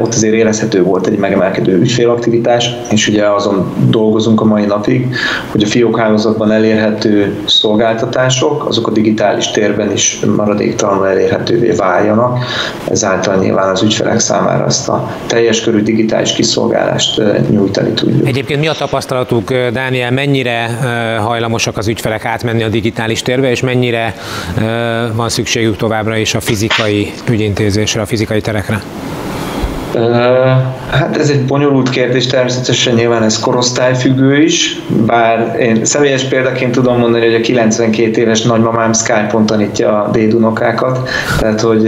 ott 0.00 0.14
azért 0.14 0.34
érezhető 0.34 0.82
volt 0.82 1.06
egy 1.06 1.18
megemelkedő 1.18 1.78
ügyfélaktivitás, 1.78 2.70
és 2.90 3.08
ugye 3.08 3.26
azon 3.26 3.72
dolgozunk 3.88 4.40
a 4.40 4.44
mai 4.44 4.64
napig, 4.64 5.14
hogy 5.50 5.62
a 5.62 5.66
fiókhálózatban 5.66 6.50
elérhető 6.50 7.36
szolgáltatások, 7.46 8.66
azok 8.66 8.86
a 8.86 8.90
digitális 8.90 9.50
térben 9.50 9.92
is 9.92 10.20
maradéktalanul 10.36 11.06
elérhetővé 11.06 11.70
váljanak, 11.70 12.38
ezáltal 12.90 13.36
nyilván 13.36 13.70
az 13.70 13.82
ügyfelek 13.82 14.18
számára 14.18 14.64
azt 14.64 14.88
a 14.88 15.10
teljes 15.26 15.60
körű 15.60 15.82
digitális 15.82 16.32
kiszolgálást 16.32 17.22
nyújtani 17.50 17.90
tudjuk. 17.90 18.26
Egyébként 18.26 18.60
mi 18.60 18.68
a 18.68 18.72
tapasztalatuk, 18.72 19.52
Dániel, 19.72 20.10
mennyire 20.10 20.70
hajlamosak 21.20 21.76
az 21.76 21.88
ügyfelek 21.88 22.24
átmenni 22.24 22.62
a 22.62 22.68
digitális 22.68 23.22
térbe, 23.22 23.50
és 23.50 23.60
mennyire 23.60 24.14
van 25.14 25.28
szükségük 25.28 25.76
továbbra 25.76 26.16
is 26.16 26.34
a 26.34 26.40
fizikai 26.40 27.12
ügyintézésre, 27.30 28.00
a 28.00 28.06
fizikai 28.12 28.40
terekre? 28.40 28.82
Hát 30.90 31.16
ez 31.16 31.28
egy 31.28 31.44
bonyolult 31.44 31.90
kérdés, 31.90 32.26
természetesen 32.26 32.94
nyilván 32.94 33.22
ez 33.22 33.38
korosztályfüggő 33.38 34.42
is, 34.42 34.80
bár 35.06 35.56
én 35.60 35.84
személyes 35.84 36.24
példaként 36.24 36.72
tudom 36.72 36.98
mondani, 36.98 37.24
hogy 37.24 37.34
a 37.34 37.40
92 37.40 38.20
éves 38.20 38.42
nagymamám 38.42 38.92
Skype-on 38.92 39.46
tanítja 39.46 40.02
a 40.02 40.10
dédunokákat, 40.10 41.08
tehát 41.38 41.60
hogy 41.60 41.86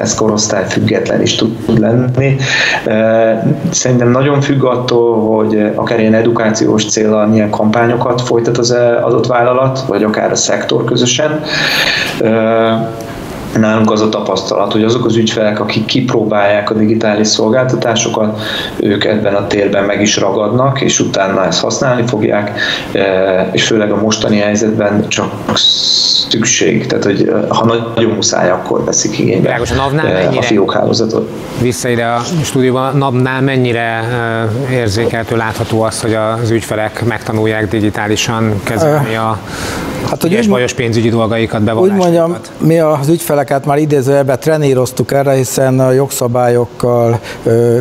ez 0.00 0.14
korosztályfüggetlen 0.14 1.22
is 1.22 1.34
tud 1.34 1.78
lenni. 1.78 2.36
Szerintem 3.70 4.10
nagyon 4.10 4.40
függ 4.40 4.64
attól, 4.64 5.36
hogy 5.36 5.70
akár 5.74 6.00
ilyen 6.00 6.14
edukációs 6.14 6.84
célral 6.86 7.26
milyen 7.26 7.50
kampányokat 7.50 8.20
folytat 8.20 8.58
az 8.58 8.70
adott 9.02 9.26
vállalat, 9.26 9.80
vagy 9.86 10.02
akár 10.02 10.30
a 10.30 10.36
szektor 10.36 10.84
közösen 10.84 11.42
nálunk 13.58 13.90
az 13.90 14.00
a 14.00 14.08
tapasztalat, 14.08 14.72
hogy 14.72 14.84
azok 14.84 15.04
az 15.04 15.16
ügyfelek, 15.16 15.60
akik 15.60 15.84
kipróbálják 15.84 16.70
a 16.70 16.74
digitális 16.74 17.28
szolgáltatásokat, 17.28 18.40
ők 18.76 19.04
ebben 19.04 19.34
a 19.34 19.46
térben 19.46 19.84
meg 19.84 20.00
is 20.00 20.16
ragadnak, 20.16 20.80
és 20.80 21.00
utána 21.00 21.46
ezt 21.46 21.60
használni 21.60 22.06
fogják, 22.06 22.60
e, 22.92 23.48
és 23.52 23.66
főleg 23.66 23.92
a 23.92 23.96
mostani 23.96 24.38
helyzetben 24.38 25.08
csak 25.08 25.32
szükség, 26.28 26.86
tehát 26.86 27.04
hogy 27.04 27.28
e, 27.28 27.54
ha 27.54 27.64
nagyon 27.64 28.14
muszáj, 28.14 28.50
akkor 28.50 28.84
veszik 28.84 29.18
igénybe 29.18 29.42
Világos, 29.42 29.70
a, 29.70 29.74
NAV-nál 29.74 30.06
e, 30.06 30.12
mennyire, 30.12 30.38
a 30.38 30.42
fiókhálózatot. 30.42 31.30
Vissza 31.60 31.88
ide 31.88 32.04
a 32.04 32.20
stúdióban, 32.42 32.96
NAV-nál 32.96 33.40
mennyire 33.40 34.04
érzékeltő, 34.70 35.36
látható 35.36 35.82
az, 35.82 36.00
hogy 36.00 36.14
az 36.14 36.50
ügyfelek 36.50 37.04
megtanulják 37.04 37.68
digitálisan 37.68 38.60
kezelni 38.64 39.16
a 39.16 39.38
hát, 40.10 40.22
hogy 40.22 40.48
bajos 40.48 40.72
pénzügyi 40.72 41.08
dolgaikat, 41.08 41.62
bevallásokat? 41.62 41.98
Úgy 41.98 42.12
mondjam, 42.12 42.40
mi 42.58 42.78
az 42.78 43.08
ügyfeleket 43.08 43.66
már 43.66 43.78
idézőjelben 43.78 44.40
treníroztuk 44.40 45.12
erre, 45.12 45.32
hiszen 45.32 45.80
a 45.80 45.90
jogszabályokkal 45.90 47.20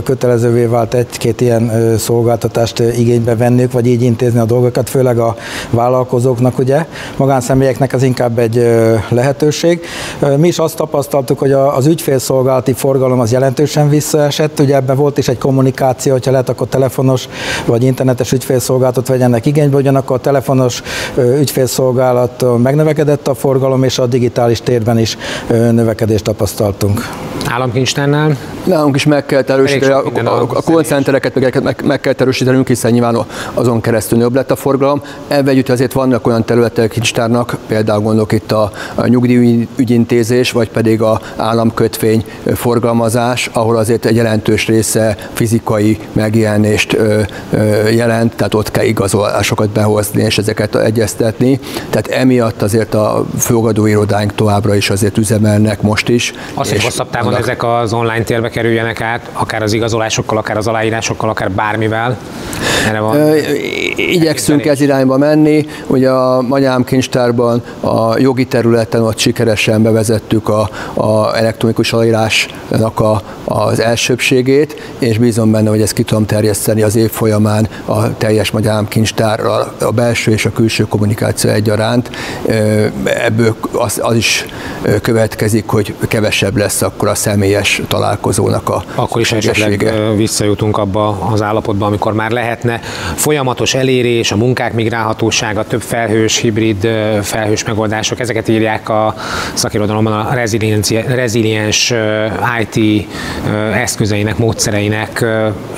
kötelezővé 0.04 0.65
vált 0.65 0.94
egy-két 0.94 1.42
ilyen 1.42 1.98
szolgáltatást 1.98 2.80
igénybe 2.80 3.36
venniük, 3.36 3.72
vagy 3.72 3.88
így 3.88 4.02
intézni 4.02 4.39
a 4.39 4.46
dolgokat, 4.46 4.89
főleg 4.89 5.20
a 5.20 5.36
vállalkozóknak, 5.70 6.60
ugye, 6.60 6.86
magánszemélyeknek 7.18 7.94
ez 7.94 8.04
inkább 8.04 8.39
egy 8.39 8.68
lehetőség. 9.10 9.86
Mi 10.38 10.48
is 10.48 10.60
azt 10.60 10.76
tapasztaltuk, 10.76 11.39
hogy 11.39 11.52
az 11.52 11.86
ügyfélszolgálati 11.86 12.74
forgalom 12.74 13.20
az 13.20 13.32
jelentősen 13.32 13.89
visszaesett, 13.89 14.60
ugye 14.60 14.76
ebben 14.76 14.96
volt 14.96 15.18
is 15.18 15.28
egy 15.28 15.38
kommunikáció, 15.38 16.12
hogyha 16.12 16.32
lehet, 16.32 16.50
akkor 16.50 16.68
telefonos 16.68 17.28
vagy 17.65 17.84
internetes 17.84 18.32
ügyfélszolgáltat 18.32 19.08
vegyenek 19.08 19.46
igénybe, 19.46 19.78
ugyanakkor 19.78 20.15
a 20.15 20.20
telefonos 20.20 20.82
ügyfélszolgálat 21.18 22.19
alatt 22.20 22.62
megnövekedett 22.62 23.28
a 23.28 23.34
forgalom, 23.34 23.84
és 23.84 24.00
a 24.00 24.06
digitális 24.06 24.62
térben 24.62 24.98
is 24.98 25.18
növekedést 25.48 26.24
tapasztaltunk. 26.24 27.02
Államkincstárnál? 27.50 28.38
Nálunk 28.64 28.96
is 28.96 29.06
meg 29.06 29.26
kell 29.26 29.44
erősíteni, 29.48 29.92
a, 29.92 30.06
a, 30.16 30.42
a 30.42 30.62
koncentereket 30.62 31.36
meg, 31.36 31.64
meg, 31.64 31.82
meg 31.84 32.00
kell 32.00 32.14
erősítenünk, 32.18 32.68
hiszen 32.68 32.92
nyilván 32.92 33.18
azon 33.54 33.82
keresztül 33.82 34.20
jobb 34.20 34.36
lett 34.36 34.52
a 34.52 34.56
forgalom. 34.56 35.02
Ebben 35.28 35.48
együtt 35.48 35.70
azért 35.70 35.94
vannak 35.94 36.28
olyan 36.28 36.46
területek 36.46 36.90
kincstárnak, 36.90 37.58
például 37.68 38.02
gondolok 38.02 38.32
itt 38.32 38.52
a, 38.52 38.72
a 38.96 39.08
nyugdíjügyintézés, 39.08 40.52
vagy 40.52 40.70
pedig 40.70 41.02
a 41.02 41.22
államkötvény 41.36 42.26
forgalmazás, 42.56 43.50
ahol 43.54 43.78
azért 43.78 44.06
egy 44.06 44.16
jelentős 44.16 44.68
része 44.68 45.18
fizikai 45.34 46.00
megjelenést 46.12 46.94
ö, 46.94 47.22
ö, 47.52 47.88
jelent, 47.90 48.36
tehát 48.36 48.54
ott 48.54 48.72
kell 48.72 48.86
igazolásokat 48.86 49.70
behozni 49.70 50.22
és 50.22 50.38
ezeket 50.38 50.76
egyeztetni. 50.76 51.60
Tehát 51.90 52.08
emiatt 52.08 52.62
azért 52.62 52.94
a 52.94 53.26
főgadóirodáink 53.38 54.36
továbbra 54.36 54.76
is 54.76 54.90
azért 54.90 55.18
üzemelnek 55.18 55.82
most 55.82 56.10
is. 56.10 56.34
Azt, 56.54 56.70
hogy 56.70 56.84
hosszabb 56.84 57.10
távon. 57.10 57.38
Ezek 57.39 57.63
az 57.63 57.93
online 57.93 58.23
térbe 58.23 58.49
kerüljenek 58.49 59.02
át, 59.02 59.30
akár 59.34 59.62
az 59.62 59.73
igazolásokkal, 59.73 60.38
akár 60.38 60.58
az 60.58 60.67
aláírásokkal, 60.67 61.30
akár 61.30 61.52
bármivel. 61.52 62.17
Erre 62.88 62.99
van. 62.99 63.15
Ö, 63.15 63.36
igyekszünk 63.95 64.65
ez 64.65 64.82
irányba 64.82 65.17
menni. 65.17 65.67
Ugye 65.88 66.10
a 66.10 66.41
Magyar 66.41 66.84
Kincstárban 66.84 67.63
a 67.80 68.19
jogi 68.19 68.45
területen 68.45 69.02
ott 69.02 69.17
sikeresen 69.17 69.84
bevezettük 69.84 70.49
a, 70.49 70.69
a 70.93 71.38
elektronikus 71.38 71.93
aláírásnak 71.93 72.99
a, 72.99 73.21
az 73.43 73.80
elsőbségét, 73.80 74.93
és 74.99 75.17
bízom 75.17 75.52
benne, 75.52 75.69
hogy 75.69 75.82
ezt 75.82 75.93
ki 75.93 76.04
tudom 76.04 76.25
terjeszteni 76.25 76.82
az 76.82 76.95
év 76.95 77.12
folyamán 77.12 77.67
a 77.86 78.17
teljes 78.17 78.52
Magyar 78.52 78.88
Kincstárral, 78.88 79.73
a 79.80 79.91
belső 79.91 80.32
és 80.32 80.45
a 80.45 80.52
külső 80.52 80.84
kommunikáció 80.84 81.49
egyaránt. 81.49 82.10
Ebből 83.04 83.56
az, 83.71 83.99
az 84.02 84.15
is 84.15 84.45
következik, 85.02 85.67
hogy 85.67 85.95
kevesebb 86.08 86.58
lesz 86.58 86.82
akkor 86.82 87.08
a 87.08 87.15
személyes 87.30 87.82
találkozónak 87.88 88.70
a 88.70 88.84
Akkor 88.96 89.22
is 89.22 89.32
esetleg 89.32 89.94
visszajutunk 90.15 90.78
abba 90.78 91.30
az 91.32 91.42
állapotba, 91.42 91.86
amikor 91.86 92.13
már 92.13 92.32
lehetne 92.32 92.80
folyamatos 93.15 93.74
elérés, 93.74 94.32
a 94.32 94.36
munkák 94.36 94.74
migrálhatósága, 94.74 95.63
több 95.63 95.82
felhős, 95.82 96.38
hibrid 96.38 96.88
felhős 97.22 97.63
megoldások, 97.63 98.20
ezeket 98.20 98.48
írják 98.48 98.89
a 98.89 99.15
szakirodalomban 99.54 100.13
a 100.13 100.34
reziliens 101.08 101.94
IT 102.62 103.08
eszközeinek, 103.74 104.38
módszereinek, 104.38 105.26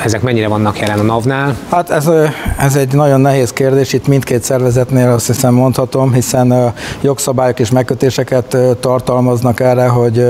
ezek 0.04 0.22
mennyire 0.22 0.48
vannak 0.48 0.80
jelen 0.80 1.00
a 1.00 1.04
NAV-nál? 1.04 1.56
Hát 1.70 1.90
ez, 1.90 2.10
ez 2.58 2.76
egy 2.76 2.94
nagyon 2.94 3.22
nehéz 3.22 3.54
kérdés, 3.54 3.94
itt 3.94 4.08
mindkét 4.08 4.44
szervezetnél 4.44 5.10
azt 5.10 5.28
hiszem 5.28 5.54
mondhatom, 5.54 6.14
hiszen 6.14 6.74
jogszabályok 7.02 7.60
és 7.60 7.72
megkötéseket 7.72 8.58
tartalmaznak 8.80 9.60
erre, 9.60 9.88
hogy 9.88 10.26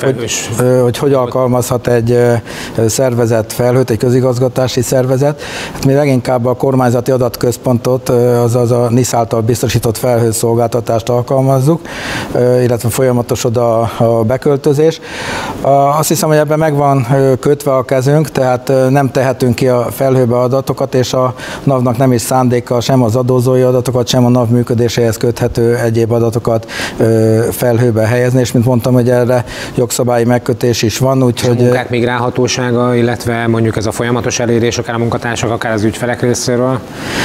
hogy, 0.00 0.30
hogy 0.82 0.98
hogy 0.98 1.12
alkalmazhat 1.12 1.86
egy 1.86 2.18
szervezet 2.86 3.52
felhőt, 3.52 3.90
egy 3.90 3.98
közigazgatási 3.98 4.82
szervezet. 4.82 5.40
Hát 5.72 5.84
mi 5.84 5.92
leginkább 5.92 6.46
a 6.46 6.54
kormányzati 6.54 7.10
adatközpontot, 7.10 8.08
azaz 8.08 8.70
a 8.70 8.88
NISZ 8.90 9.14
által 9.14 9.40
biztosított 9.40 9.96
felhőszolgáltatást 9.96 11.08
alkalmazzuk, 11.08 11.80
illetve 12.34 12.88
folyamatos 12.88 13.44
oda 13.44 13.80
a 13.80 14.22
beköltözés. 14.26 15.00
Azt 15.98 16.08
hiszem, 16.08 16.28
hogy 16.28 16.38
ebben 16.38 16.58
meg 16.58 16.74
kötve 17.40 17.74
a 17.74 17.82
kezünk, 17.82 18.30
tehát 18.30 18.72
nem 18.90 19.10
tehetünk 19.10 19.54
ki 19.54 19.68
a 19.68 19.86
felhőbe 19.90 20.38
adatokat, 20.38 20.94
és 20.94 21.12
a 21.12 21.34
NAV-nak 21.62 21.96
nem 21.96 22.12
is 22.12 22.20
szándéka 22.20 22.80
sem 22.80 23.02
az 23.02 23.16
adózói 23.16 23.62
adatokat, 23.62 24.06
sem 24.06 24.24
a 24.24 24.28
NAV 24.28 24.48
működéséhez 24.48 25.16
köthető 25.16 25.76
egyéb 25.76 26.12
adatokat 26.12 26.70
felhőbe 27.50 28.06
helyezni, 28.06 28.40
és 28.40 28.52
mint 28.52 28.64
mondtam, 28.64 28.92
hogy 28.92 29.10
erre 29.10 29.44
jogszabályi 29.74 30.24
megkötés 30.46 30.82
is 30.82 30.98
van, 30.98 31.22
úgyhogy... 31.22 31.58
A 31.58 31.62
munkák 31.62 31.90
migrálhatósága, 31.90 32.94
illetve 32.94 33.46
mondjuk 33.46 33.76
ez 33.76 33.86
a 33.86 33.92
folyamatos 33.92 34.38
elérés, 34.38 34.78
akár 34.78 34.94
a 34.94 34.98
munkatársak, 34.98 35.50
akár 35.50 35.72
az 35.72 35.82
ügyfelek 35.82 36.22
részéről? 36.22 36.80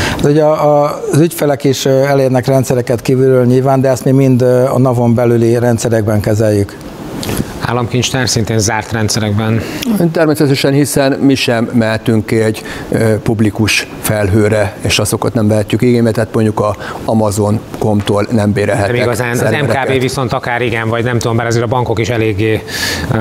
Hát 0.10 0.26
ugye 0.26 0.44
a, 0.44 0.84
a, 0.84 1.02
az 1.12 1.20
ügyfelek 1.20 1.64
is 1.64 1.86
elérnek 1.86 2.46
rendszereket 2.46 3.02
kívülről 3.02 3.46
nyilván, 3.46 3.82
de 3.82 3.90
ezt 3.90 4.06
mi 4.06 4.12
mind 4.12 4.42
a 4.42 4.78
NAV-on 4.78 5.14
belüli 5.14 5.60
rendszerekben 5.60 6.20
kezeljük 6.20 6.76
államkincstár 7.70 8.30
szintén 8.30 8.60
zárt 8.60 8.92
rendszerekben? 8.92 9.62
Természetesen, 10.12 10.74
hiszen 10.74 11.12
mi 11.12 11.36
sem 11.36 11.70
mehetünk 11.74 12.26
ki 12.26 12.42
egy 12.42 12.64
publikus 13.24 13.88
felhőre, 14.02 14.76
és 14.82 15.00
azokat 15.00 15.34
nem 15.34 15.48
vehetjük 15.48 15.82
igénybe, 15.82 16.12
tehát 16.12 16.34
mondjuk 16.34 16.60
a 16.60 16.76
Amazon.com-tól 17.06 18.28
nem 18.32 18.52
bérelhetek. 18.52 18.96
De 18.96 19.02
igazán 19.02 19.32
az 19.32 19.56
MKB 19.62 20.00
viszont 20.00 20.34
akár 20.34 20.62
igen, 20.62 20.90
vagy 20.90 21.04
nem 21.04 21.20
tudom, 21.20 21.38
bár 21.38 21.46
azért 21.46 21.64
a 21.64 21.68
bankok 21.68 22.00
is 22.00 22.10
eléggé 22.10 22.64
uh, 23.12 23.20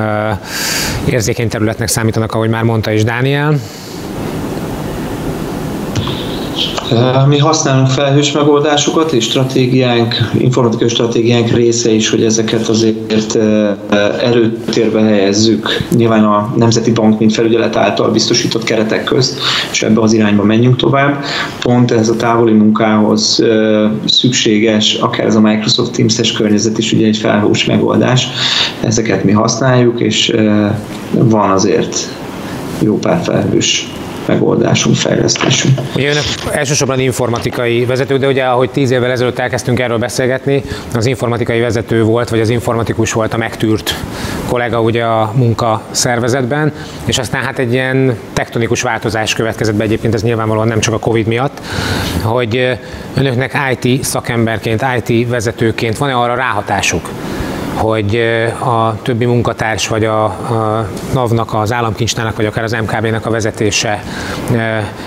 érzékeny 1.04 1.48
területnek 1.48 1.88
számítanak, 1.88 2.34
ahogy 2.34 2.48
már 2.48 2.62
mondta 2.62 2.90
is 2.90 3.04
Dániel. 3.04 3.54
Mi 7.26 7.38
használunk 7.38 7.88
felhős 7.88 8.32
megoldásokat, 8.32 9.12
és 9.12 9.24
stratégiánk, 9.24 10.14
informatikai 10.38 10.88
stratégiánk 10.88 11.50
része 11.50 11.90
is, 11.90 12.10
hogy 12.10 12.24
ezeket 12.24 12.68
azért 12.68 13.38
előtérbe 14.22 15.00
helyezzük. 15.00 15.68
Nyilván 15.96 16.24
a 16.24 16.52
Nemzeti 16.56 16.92
Bank, 16.92 17.18
mint 17.18 17.32
felügyelet 17.32 17.76
által 17.76 18.10
biztosított 18.10 18.64
keretek 18.64 19.04
közt, 19.04 19.40
és 19.70 19.82
ebbe 19.82 20.00
az 20.00 20.12
irányba 20.12 20.42
menjünk 20.42 20.76
tovább. 20.76 21.24
Pont 21.60 21.90
ez 21.90 22.08
a 22.08 22.16
távoli 22.16 22.52
munkához 22.52 23.44
szükséges, 24.04 24.94
akár 24.94 25.26
ez 25.26 25.34
a 25.34 25.40
Microsoft 25.40 25.92
Teams-es 25.92 26.32
környezet 26.32 26.78
is 26.78 26.92
ugye 26.92 27.06
egy 27.06 27.16
felhős 27.16 27.64
megoldás. 27.64 28.28
Ezeket 28.80 29.24
mi 29.24 29.32
használjuk, 29.32 30.00
és 30.00 30.34
van 31.10 31.50
azért 31.50 32.08
jó 32.82 32.98
pár 32.98 33.20
felhős 33.24 33.88
megoldásunk, 34.28 34.96
fejlesztésünk. 34.96 35.78
Ugye 35.96 36.10
önök 36.10 36.24
elsősorban 36.52 37.00
informatikai 37.00 37.84
vezető, 37.84 38.18
de 38.18 38.26
ugye 38.26 38.44
ahogy 38.44 38.70
tíz 38.70 38.90
évvel 38.90 39.10
ezelőtt 39.10 39.38
elkezdtünk 39.38 39.80
erről 39.80 39.98
beszélgetni, 39.98 40.62
az 40.94 41.06
informatikai 41.06 41.60
vezető 41.60 42.02
volt, 42.02 42.28
vagy 42.28 42.40
az 42.40 42.48
informatikus 42.48 43.12
volt 43.12 43.34
a 43.34 43.36
megtűrt 43.36 43.94
kollega 44.48 44.80
ugye 44.80 45.04
a 45.04 45.32
munka 45.34 45.82
szervezetben, 45.90 46.72
és 47.04 47.18
aztán 47.18 47.42
hát 47.42 47.58
egy 47.58 47.72
ilyen 47.72 48.18
tektonikus 48.32 48.82
változás 48.82 49.34
következett 49.34 49.74
be 49.74 49.84
egyébként, 49.84 50.14
ez 50.14 50.22
nyilvánvalóan 50.22 50.68
nem 50.68 50.80
csak 50.80 50.94
a 50.94 50.98
Covid 50.98 51.26
miatt, 51.26 51.60
hogy 52.22 52.78
önöknek 53.14 53.78
IT 53.80 54.04
szakemberként, 54.04 54.84
IT 55.04 55.28
vezetőként 55.28 55.98
van-e 55.98 56.16
arra 56.16 56.34
ráhatásuk, 56.34 57.08
hogy 57.78 58.16
a 58.64 59.02
többi 59.02 59.24
munkatárs, 59.24 59.88
vagy 59.88 60.04
a, 60.04 60.24
a 60.24 60.88
NAV-nak, 61.12 61.54
az 61.54 61.72
államkincsnának, 61.72 62.36
vagy 62.36 62.46
akár 62.46 62.64
az 62.64 62.72
MKB-nak 62.72 63.26
a 63.26 63.30
vezetése 63.30 64.02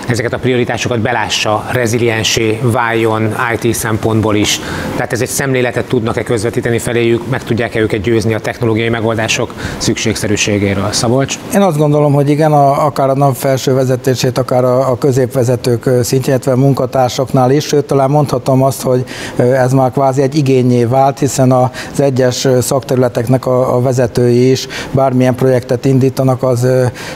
ezeket 0.08 0.32
a 0.32 0.38
prioritásokat 0.38 1.00
belássa, 1.00 1.64
reziliensé 1.70 2.60
váljon 2.62 3.34
IT 3.60 3.74
szempontból 3.74 4.36
is. 4.36 4.60
Tehát 4.96 5.12
ez 5.12 5.20
egy 5.20 5.28
szemléletet 5.28 5.84
tudnak-e 5.84 6.22
közvetíteni 6.22 6.78
feléjük, 6.78 7.28
meg 7.30 7.42
tudják-e 7.42 7.80
őket 7.80 8.00
győzni 8.00 8.34
a 8.34 8.38
technológiai 8.38 8.88
megoldások 8.88 9.54
szükségszerűségéről. 9.76 10.92
Szabolcs? 10.92 11.38
Én 11.54 11.60
azt 11.60 11.76
gondolom, 11.76 12.12
hogy 12.12 12.28
igen, 12.28 12.52
a, 12.52 12.86
akár 12.86 13.08
a 13.08 13.14
NAV 13.14 13.34
felső 13.34 13.74
vezetését, 13.74 14.38
akár 14.38 14.64
a, 14.64 14.90
a 14.90 14.98
középvezetők 14.98 15.82
szintjén, 16.02 16.34
illetve 16.34 16.54
munkatársaknál 16.54 17.50
is, 17.50 17.64
sőt, 17.64 17.84
talán 17.84 18.10
mondhatom 18.10 18.62
azt, 18.62 18.82
hogy 18.82 19.04
ez 19.36 19.72
már 19.72 19.90
kvázi 19.90 20.22
egy 20.22 20.34
igényé 20.34 20.84
vált, 20.84 21.18
hiszen 21.18 21.52
az 21.52 22.00
egyes 22.00 22.46
szakterületeknek 22.62 23.46
a, 23.46 23.76
a 23.76 23.80
vezetői 23.80 24.50
is 24.50 24.66
bármilyen 24.90 25.34
projektet 25.34 25.84
indítanak, 25.84 26.42
az 26.42 26.66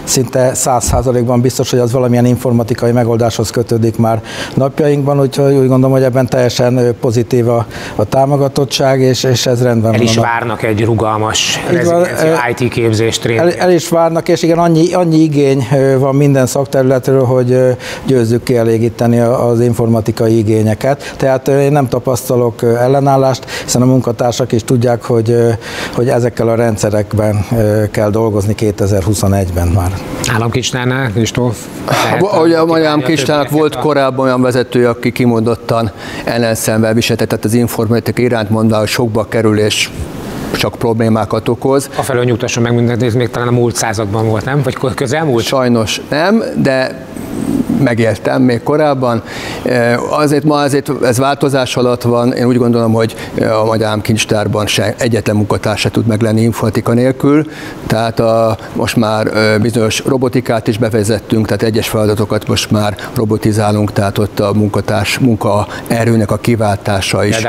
szinte 0.04 0.54
száz 0.54 0.84
százalékban 0.84 1.40
biztos, 1.40 1.70
hogy 1.70 1.78
az 1.78 1.92
valamilyen 1.92 2.26
informatikai 2.26 2.92
megoldáshoz 2.92 3.50
kötődik 3.50 3.96
már 3.98 4.22
napjainkban, 4.54 5.20
úgyhogy 5.20 5.54
úgy 5.54 5.68
gondolom, 5.68 5.90
hogy 5.90 6.02
ebben 6.02 6.26
teljesen 6.26 6.96
pozitív 7.00 7.48
a, 7.48 7.66
a 7.96 8.04
támogatottság, 8.04 9.00
és, 9.00 9.24
és 9.24 9.46
ez 9.46 9.62
rendben 9.62 9.92
el 9.92 9.98
van. 9.98 10.06
El 10.06 10.12
is 10.12 10.16
várnak 10.16 10.62
egy 10.62 10.84
rugalmas 10.84 11.60
IT 12.56 12.68
képzést. 12.68 13.24
El, 13.24 13.52
el 13.52 13.70
is 13.72 13.88
várnak, 13.88 14.28
és 14.28 14.42
igen, 14.42 14.58
annyi, 14.58 14.92
annyi 14.92 15.16
igény 15.16 15.68
van 15.98 16.14
minden 16.14 16.46
szakterületről, 16.46 17.24
hogy 17.24 17.76
győzzük 18.06 18.42
kielégíteni 18.42 19.18
az 19.18 19.60
informatikai 19.60 20.38
igényeket. 20.38 21.14
Tehát 21.16 21.48
én 21.48 21.72
nem 21.72 21.88
tapasztalok 21.88 22.62
ellenállást, 22.62 23.50
hiszen 23.64 23.82
a 23.82 23.84
munkatársak 23.84 24.52
is 24.52 24.64
tudják, 24.64 25.02
hogy 25.02 25.35
hogy 25.94 26.08
ezekkel 26.08 26.48
a 26.48 26.54
rendszerekben 26.54 27.44
kell 27.90 28.10
dolgozni 28.10 28.54
2021-ben 28.58 29.68
már. 29.68 29.90
Államkincstárnál, 30.32 31.10
Kristóf? 31.12 31.66
Ugye 32.42 32.58
a 32.58 32.64
Magyar 32.64 33.02
Kincstának 33.02 33.50
volt 33.50 33.76
korábban 33.76 34.26
olyan 34.26 34.42
vezető, 34.42 34.88
aki 34.88 35.12
kimondottan 35.12 35.90
ellenszenvel 36.24 36.94
viseltetett 36.94 37.44
az 37.44 37.54
informatika 37.54 38.22
iránt, 38.22 38.50
mondta, 38.50 38.78
hogy 38.78 38.88
sokba 38.88 39.26
kerül 39.28 39.58
és 39.58 39.90
csak 40.52 40.74
problémákat 40.74 41.48
okoz. 41.48 41.90
A 41.96 42.02
felől 42.02 42.24
nyugtasson 42.24 42.62
meg 42.62 42.74
mindent, 42.74 43.02
ez 43.02 43.14
még 43.14 43.30
talán 43.30 43.48
a 43.48 43.50
múlt 43.50 43.76
században 43.76 44.28
volt, 44.28 44.44
nem? 44.44 44.62
Vagy 44.62 44.94
közelmúlt? 44.94 45.44
Sajnos 45.44 46.00
nem, 46.08 46.42
de 46.62 47.04
megértem 47.82 48.42
még 48.42 48.62
korábban. 48.62 49.22
Azért 50.10 50.44
ma 50.44 50.56
azért 50.56 50.90
ez 51.02 51.18
változás 51.18 51.76
alatt 51.76 52.02
van, 52.02 52.32
én 52.32 52.46
úgy 52.46 52.56
gondolom, 52.56 52.92
hogy 52.92 53.14
a 53.60 53.64
Magyar 53.64 53.86
Államkincstárban 53.86 54.66
se 54.66 54.94
egyetlen 54.98 55.36
munkatárs 55.36 55.80
se 55.80 55.90
tud 55.90 56.06
meglenni 56.06 56.40
informatika 56.40 56.92
nélkül, 56.92 57.46
tehát 57.86 58.20
a, 58.20 58.56
most 58.72 58.96
már 58.96 59.30
bizonyos 59.60 60.02
robotikát 60.06 60.68
is 60.68 60.78
bevezettünk, 60.78 61.46
tehát 61.46 61.62
egyes 61.62 61.88
feladatokat 61.88 62.48
most 62.48 62.70
már 62.70 62.96
robotizálunk, 63.14 63.92
tehát 63.92 64.18
ott 64.18 64.40
a 64.40 64.52
munkatárs 64.54 65.18
munkaerőnek 65.18 66.30
a 66.30 66.36
kiváltása 66.36 67.24
is 67.24 67.46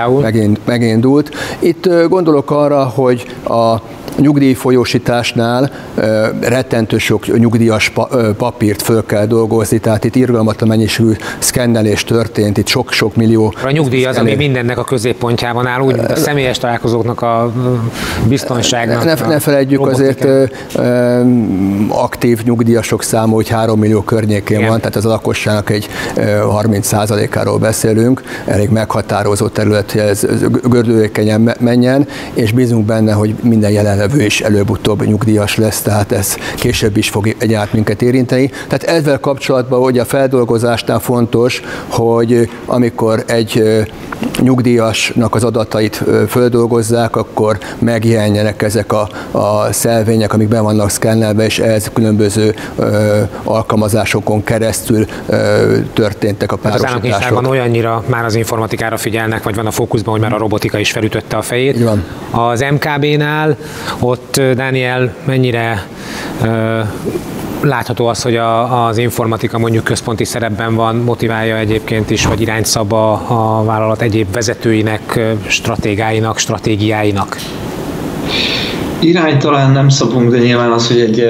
megindult. 0.65 1.35
Itt 1.59 1.89
gondolok 2.07 2.51
arra, 2.51 2.86
hogy 2.89 3.35
a 3.47 3.81
nyugdíjfolyósításnál 4.17 5.71
rettentő 6.41 6.97
sok 6.97 7.37
nyugdíjas 7.37 7.91
papírt 8.37 8.81
föl 8.81 9.05
kell 9.05 9.25
dolgozni, 9.25 9.77
tehát 9.77 10.03
itt 10.03 10.15
irgalmatlan 10.15 10.69
mennyiségű 10.69 11.11
szkennelés 11.39 12.03
történt, 12.03 12.57
itt 12.57 12.67
sok-sok 12.67 13.15
millió. 13.15 13.53
A 13.63 13.71
nyugdíj 13.71 14.05
az, 14.05 14.17
ami 14.17 14.35
mindennek 14.35 14.77
a 14.77 14.83
középpontjában 14.83 15.67
áll, 15.67 15.81
úgy, 15.81 15.95
mint 15.95 16.11
a 16.11 16.15
személyes 16.15 16.57
találkozóknak 16.57 17.21
a 17.21 17.51
biztonságnak. 18.27 19.03
Ne, 19.03 19.13
ne 19.13 19.39
felejtjük 19.39 19.87
azért 19.87 20.23
ö, 20.23 20.43
aktív 21.87 22.43
nyugdíjasok 22.43 23.03
száma, 23.03 23.33
hogy 23.33 23.49
3 23.49 23.79
millió 23.79 24.01
környékén 24.01 24.57
Igen. 24.57 24.69
van, 24.69 24.79
tehát 24.79 24.95
az 24.95 25.05
a 25.05 25.09
lakosságnak 25.09 25.69
egy 25.69 25.89
30%-áról 26.15 27.57
beszélünk, 27.57 28.21
elég 28.45 28.69
meghatározó 28.69 29.47
terület, 29.47 29.91
hogy 29.91 30.01
ez 30.01 30.25
gördülékenyen 30.69 31.55
menjen, 31.59 32.07
és 32.33 32.51
bízunk 32.51 32.85
benne, 32.85 33.13
hogy 33.13 33.35
minden 33.41 33.71
jelenlevő 34.07 34.25
is 34.25 34.41
előbb-utóbb 34.41 35.05
nyugdíjas 35.05 35.55
lesz, 35.55 35.81
tehát 35.81 36.11
ez 36.11 36.35
később 36.55 36.97
is 36.97 37.09
fog 37.09 37.27
egyáltalán 37.27 37.69
minket 37.73 38.01
érinteni. 38.01 38.49
Tehát 38.67 38.83
ezzel 38.83 39.19
kapcsolatban, 39.19 39.81
hogy 39.81 39.99
a 39.99 40.05
feldolgozásnál 40.05 40.99
fontos, 40.99 41.61
hogy 41.87 42.49
amikor 42.65 43.23
egy 43.27 43.63
nyugdíjasnak 44.39 45.35
az 45.35 45.43
adatait 45.43 46.03
földolgozzák, 46.27 47.15
akkor 47.15 47.57
megjelenjenek 47.79 48.61
ezek 48.61 48.93
a, 48.93 49.09
a 49.31 49.73
szelvények, 49.73 50.33
amik 50.33 50.47
be 50.47 50.59
vannak 50.59 50.89
szkennelve, 50.89 51.45
és 51.45 51.59
ez 51.59 51.89
különböző 51.93 52.55
ö, 52.75 53.21
alkalmazásokon 53.43 54.43
keresztül 54.43 55.05
ö, 55.25 55.77
történtek 55.93 56.51
a 56.51 56.55
párosítások. 56.55 57.05
Hát 57.13 57.31
az 57.31 57.47
olyannyira 57.47 58.03
már 58.05 58.25
az 58.25 58.35
informatikára 58.35 58.97
figyelnek, 58.97 59.43
vagy 59.43 59.55
van 59.55 59.65
a 59.65 59.71
fókuszban, 59.71 60.13
hogy 60.13 60.21
már 60.21 60.33
a 60.33 60.37
robotika 60.37 60.77
is 60.77 60.91
felütötte 60.91 61.37
a 61.37 61.41
fejét. 61.41 61.83
van. 61.83 62.03
Az 62.31 62.65
MKB-nál 62.71 63.57
ott 63.99 64.41
Daniel 64.55 65.15
mennyire 65.25 65.87
ö, 66.43 66.79
látható 67.61 68.07
az, 68.07 68.21
hogy 68.21 68.35
a, 68.35 68.85
az 68.85 68.97
informatika 68.97 69.57
mondjuk 69.57 69.83
központi 69.83 70.23
szerepben 70.23 70.75
van, 70.75 70.95
motiválja 70.95 71.57
egyébként 71.57 72.09
is, 72.09 72.25
vagy 72.25 72.41
irányt 72.41 72.65
szab 72.65 72.93
a, 72.93 73.11
a 73.57 73.63
vállalat 73.63 74.01
egyéb 74.01 74.31
vezetőinek, 74.31 75.19
stratégáinak, 75.47 76.37
stratégiáinak? 76.37 77.37
Irány 78.99 79.37
talán 79.37 79.71
nem 79.71 79.89
szabunk, 79.89 80.31
de 80.31 80.37
nyilván 80.37 80.71
az, 80.71 80.87
hogy 80.87 80.99
egy 80.99 81.29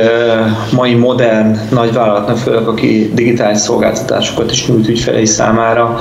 mai 0.71 0.93
modern 0.93 1.59
nagyvállalatnak, 1.71 2.37
főleg 2.37 2.67
aki 2.67 3.11
digitális 3.13 3.57
szolgáltatásokat 3.57 4.51
is 4.51 4.67
nyújt 4.67 4.87
ügyfelei 4.87 5.25
számára, 5.25 5.97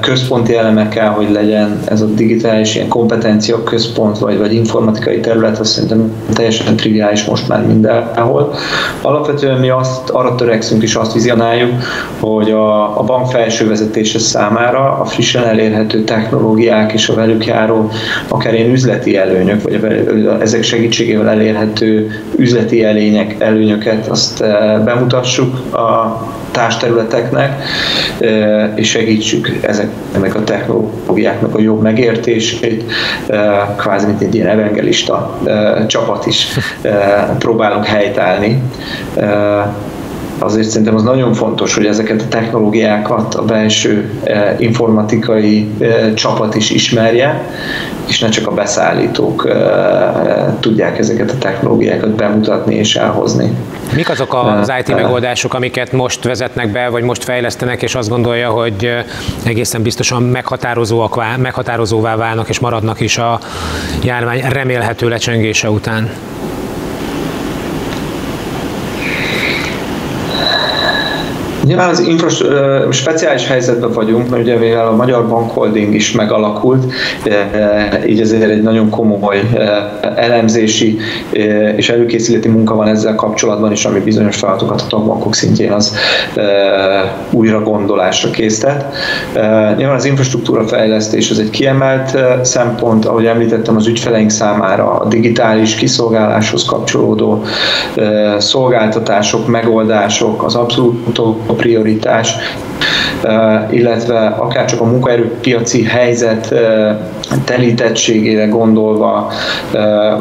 központi 0.00 0.56
eleme 0.56 0.88
kell, 0.88 1.08
hogy 1.08 1.30
legyen 1.30 1.80
ez 1.84 2.00
a 2.00 2.06
digitális 2.06 2.74
ilyen 2.74 2.88
kompetencia 2.88 3.62
központ, 3.62 4.18
vagy, 4.18 4.38
vagy 4.38 4.54
informatikai 4.54 5.20
terület, 5.20 5.58
azt 5.58 5.72
szerintem 5.72 6.12
teljesen 6.32 6.76
triviális 6.76 7.24
most 7.24 7.48
már 7.48 7.66
mindenhol. 7.66 8.54
Alapvetően 9.02 9.58
mi 9.58 9.70
azt, 9.70 10.10
arra 10.10 10.34
törekszünk 10.34 10.82
és 10.82 10.94
azt 10.94 11.12
vizionáljuk, 11.12 11.72
hogy 12.20 12.50
a, 12.50 12.98
a 12.98 13.02
bank 13.02 13.26
felső 13.26 13.68
vezetése 13.68 14.18
számára 14.18 14.98
a 14.98 15.04
frissen 15.04 15.44
elérhető 15.44 16.04
technológiák 16.04 16.92
és 16.92 17.08
a 17.08 17.14
velük 17.14 17.46
járó 17.46 17.90
akár 18.28 18.54
ilyen 18.54 18.70
üzleti 18.70 19.16
előnyök, 19.16 19.62
vagy 19.62 19.74
a 20.26 20.29
ezek 20.40 20.62
segítségével 20.62 21.28
elérhető 21.28 22.22
üzleti 22.36 22.84
elények, 22.84 23.34
előnyöket 23.38 24.06
azt 24.06 24.40
eh, 24.40 24.80
bemutassuk 24.84 25.74
a 25.74 26.22
társterületeknek, 26.50 27.62
eh, 28.18 28.70
és 28.74 28.88
segítsük 28.88 29.58
ezeknek 29.62 30.34
a 30.34 30.44
technológiáknak 30.44 31.54
a 31.54 31.60
jobb 31.60 31.82
megértését, 31.82 32.84
eh, 33.26 33.68
kvázi 33.76 34.06
mint 34.06 34.20
egy 34.20 34.34
ilyen 34.34 34.48
evangelista 34.48 35.38
csapat 35.86 36.26
is 36.26 36.46
próbálunk 37.38 37.84
helytállni 37.84 38.62
azért 40.38 40.68
szerintem 40.68 40.94
az 40.94 41.02
nagyon 41.02 41.32
fontos, 41.32 41.74
hogy 41.74 41.86
ezeket 41.86 42.22
a 42.22 42.28
technológiákat 42.28 43.34
a 43.34 43.44
belső 43.44 44.10
informatikai 44.58 45.68
csapat 46.14 46.54
is 46.54 46.70
ismerje, 46.70 47.44
és 48.08 48.18
ne 48.18 48.28
csak 48.28 48.46
a 48.46 48.50
beszállítók 48.50 49.48
tudják 50.60 50.98
ezeket 50.98 51.30
a 51.30 51.38
technológiákat 51.38 52.10
bemutatni 52.10 52.74
és 52.74 52.96
elhozni. 52.96 53.50
Mik 53.94 54.10
azok 54.10 54.34
az 54.34 54.72
IT 54.78 54.94
megoldások, 54.94 55.54
amiket 55.54 55.92
most 55.92 56.24
vezetnek 56.24 56.72
be, 56.72 56.88
vagy 56.88 57.02
most 57.02 57.24
fejlesztenek, 57.24 57.82
és 57.82 57.94
azt 57.94 58.08
gondolja, 58.08 58.50
hogy 58.50 58.90
egészen 59.44 59.82
biztosan 59.82 60.22
meghatározóak, 60.22 61.38
meghatározóvá 61.38 62.16
válnak 62.16 62.48
és 62.48 62.58
maradnak 62.58 63.00
is 63.00 63.18
a 63.18 63.38
járvány 64.02 64.42
remélhető 64.48 65.08
lecsengése 65.08 65.70
után? 65.70 66.10
Nyilván 71.70 71.88
az 71.88 72.00
infras, 72.00 72.42
speciális 72.90 73.46
helyzetben 73.46 73.92
vagyunk, 73.92 74.28
mert 74.28 74.42
ugye 74.42 74.58
mivel 74.58 74.86
a 74.86 74.96
Magyar 74.96 75.28
Bankholding 75.28 75.94
is 75.94 76.12
megalakult, 76.12 76.92
így 78.06 78.20
azért 78.20 78.50
egy 78.50 78.62
nagyon 78.62 78.90
komoly 78.90 79.40
elemzési 80.16 80.98
és 81.76 81.90
előkészületi 81.90 82.48
munka 82.48 82.74
van 82.74 82.88
ezzel 82.88 83.14
kapcsolatban 83.14 83.72
is, 83.72 83.84
ami 83.84 84.00
bizonyos 84.00 84.36
feladatokat 84.36 84.80
a 84.80 84.86
tagbankok 84.88 85.34
szintjén 85.34 85.72
az 85.72 85.96
újra 87.30 87.62
gondolásra 87.62 88.30
késztet. 88.30 88.84
Nyilván 89.76 89.96
az 89.96 90.04
infrastruktúra 90.04 90.66
fejlesztés 90.66 91.30
az 91.30 91.38
egy 91.38 91.50
kiemelt 91.50 92.18
szempont, 92.42 93.04
ahogy 93.04 93.26
említettem, 93.26 93.76
az 93.76 93.86
ügyfeleink 93.86 94.30
számára 94.30 94.90
a 94.90 95.08
digitális 95.08 95.74
kiszolgáláshoz 95.74 96.64
kapcsolódó 96.64 97.44
szolgáltatások, 98.38 99.46
megoldások, 99.46 100.44
az 100.44 100.54
abszolút 100.54 101.18
prioritás, 101.60 102.34
illetve 103.70 104.26
akár 104.26 104.64
csak 104.64 104.80
a 104.80 104.84
munkaerőpiaci 104.84 105.84
helyzet 105.84 106.54
telítettségére 107.44 108.46
gondolva 108.46 109.32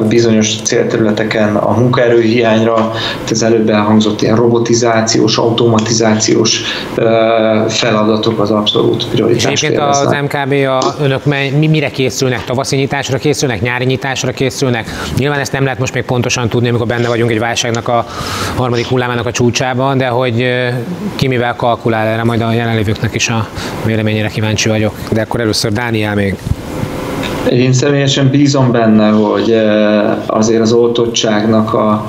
bizonyos 0.07 0.61
célterületeken 0.61 1.55
a 1.55 1.71
munkaerőhiányra, 1.71 2.91
az 3.29 3.43
előbb 3.43 3.69
elhangzott 3.69 4.21
ilyen 4.21 4.35
robotizációs, 4.35 5.37
automatizációs 5.37 6.61
feladatok 7.67 8.39
az 8.39 8.51
abszolút 8.51 9.07
prioritás. 9.07 9.51
És 9.51 9.63
egyébként 9.63 9.81
az 9.89 10.15
MKB, 10.21 10.51
a, 10.51 10.95
önök 11.01 11.25
mi, 11.25 11.67
mire 11.67 11.89
készülnek? 11.89 12.43
Tavaszi 12.43 12.75
nyitásra 12.75 13.17
készülnek? 13.17 13.61
Nyári 13.61 13.85
nyitásra 13.85 14.31
készülnek? 14.31 14.89
Nyilván 15.17 15.39
ezt 15.39 15.51
nem 15.51 15.63
lehet 15.63 15.79
most 15.79 15.93
még 15.93 16.03
pontosan 16.03 16.49
tudni, 16.49 16.69
amikor 16.69 16.87
benne 16.87 17.07
vagyunk 17.07 17.31
egy 17.31 17.39
válságnak 17.39 17.87
a 17.87 18.05
harmadik 18.55 18.87
hullámának 18.87 19.25
a 19.25 19.31
csúcsában, 19.31 19.97
de 19.97 20.07
hogy 20.07 20.47
ki 21.15 21.27
mivel 21.27 21.55
kalkulál 21.55 22.07
erre, 22.07 22.23
majd 22.23 22.41
a 22.41 22.51
jelenlévőknek 22.51 23.15
is 23.15 23.29
a 23.29 23.47
véleményére 23.85 24.27
kíváncsi 24.27 24.69
vagyok. 24.69 24.93
De 25.11 25.21
akkor 25.21 25.39
először 25.39 25.71
Dániel 25.71 26.15
még. 26.15 26.35
Én 27.49 27.73
személyesen 27.73 28.29
bízom 28.29 28.71
benne, 28.71 29.09
hogy 29.09 29.51
eh, 29.51 30.11
azért 30.27 30.61
az 30.61 30.71
oltottságnak 30.71 31.73
a, 31.73 32.05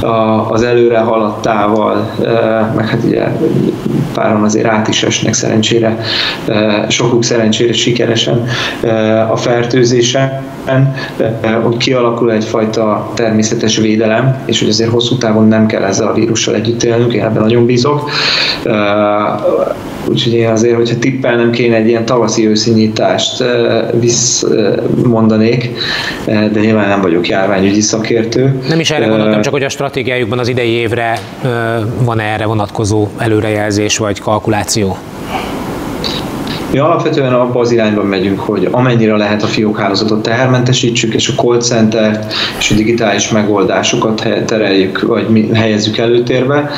a, 0.00 0.50
az 0.50 0.62
előre 0.62 0.98
haladtával, 0.98 2.10
eh, 2.24 2.74
meg 2.76 2.88
hát 2.88 3.04
ugye 3.04 3.24
páran 4.14 4.42
azért 4.42 4.66
át 4.66 4.88
is 4.88 5.02
esnek 5.02 5.34
szerencsére, 5.34 5.98
eh, 6.46 6.84
sokuk 6.88 7.24
szerencsére 7.24 7.72
sikeresen 7.72 8.44
a 9.30 9.36
fertőzésen, 9.36 10.42
hogy 11.62 11.76
kialakul 11.76 12.32
egyfajta 12.32 13.10
természetes 13.14 13.76
védelem, 13.76 14.42
és 14.44 14.60
hogy 14.60 14.68
azért 14.68 14.90
hosszú 14.90 15.16
távon 15.16 15.48
nem 15.48 15.66
kell 15.66 15.82
ezzel 15.82 16.08
a 16.08 16.12
vírussal 16.12 16.54
együtt 16.54 16.82
élnünk, 16.82 17.12
én 17.12 17.22
ebben 17.22 17.42
nagyon 17.42 17.66
bízok. 17.66 18.10
Úgyhogy 20.08 20.32
én 20.32 20.48
azért, 20.48 20.76
hogyha 20.76 20.98
tippelnem 20.98 21.50
kéne 21.50 21.76
egy 21.76 21.88
ilyen 21.88 22.04
tavaszi 22.04 22.48
őszi 22.48 22.70
nyitást 22.70 23.44
visz 24.00 24.44
mondanék, 25.04 25.70
de 26.26 26.60
nyilván 26.60 26.88
nem 26.88 27.00
vagyok 27.00 27.28
járványügyi 27.28 27.80
szakértő. 27.80 28.60
Nem 28.68 28.80
is 28.80 28.90
erre 28.90 29.06
gondoltam, 29.06 29.42
csak 29.42 29.52
hogy 29.52 29.64
a 29.64 29.68
stratégiájukban 29.68 30.38
az 30.38 30.48
idei 30.48 30.70
évre 30.70 31.18
van 32.04 32.20
erre 32.20 32.44
vonatkozó 32.44 33.08
előrejelzés 33.18 33.98
vagy 33.98 34.20
kalkuláció? 34.20 34.96
Mi 36.72 36.78
alapvetően 36.78 37.32
abba 37.32 37.60
az 37.60 37.70
irányban 37.70 38.06
megyünk, 38.06 38.40
hogy 38.40 38.68
amennyire 38.70 39.16
lehet 39.16 39.42
a 39.42 39.46
fiókhálózatot 39.46 40.22
tehermentesítsük, 40.22 41.14
és 41.14 41.28
a 41.28 41.42
call 41.42 41.58
center 41.58 42.26
és 42.58 42.70
a 42.70 42.74
digitális 42.74 43.30
megoldásokat 43.30 44.28
tereljük, 44.46 45.02
vagy 45.02 45.50
helyezzük 45.54 45.98
előtérbe 45.98 46.70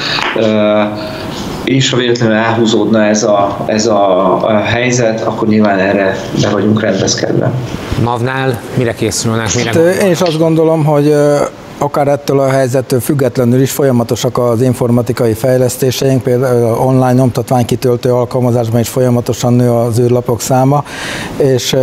és 1.64 1.90
ha 1.90 1.96
véletlenül 1.96 2.35
elhúzódna 2.37 3.05
ez 3.05 3.22
a, 3.22 3.57
ez 3.66 3.87
a, 3.87 4.37
a 4.46 4.61
helyzet, 4.61 5.20
akkor 5.20 5.48
nyilván 5.48 5.79
erre 5.79 6.16
be 6.42 6.48
vagyunk 6.48 6.81
rendezkedve. 6.81 7.53
Mavnál 8.03 8.61
mire 8.75 8.94
készülnek? 8.94 9.55
Mire 9.55 9.70
hát, 9.72 10.03
én 10.03 10.11
is 10.11 10.20
azt 10.20 10.38
gondolom, 10.38 10.85
hogy 10.85 11.14
akár 11.83 12.09
ettől 12.09 12.40
a 12.40 12.49
helyzettől 12.49 13.01
függetlenül 13.01 13.61
is 13.61 13.71
folyamatosak 13.71 14.38
az 14.38 14.61
informatikai 14.61 15.33
fejlesztéseink, 15.33 16.23
például 16.23 16.79
online 16.79 17.12
nyomtatványkitöltő 17.12 18.12
alkalmazásban 18.12 18.81
is 18.81 18.88
folyamatosan 18.88 19.53
nő 19.53 19.71
az 19.71 19.99
űrlapok 19.99 20.40
száma, 20.40 20.85
és 21.37 21.77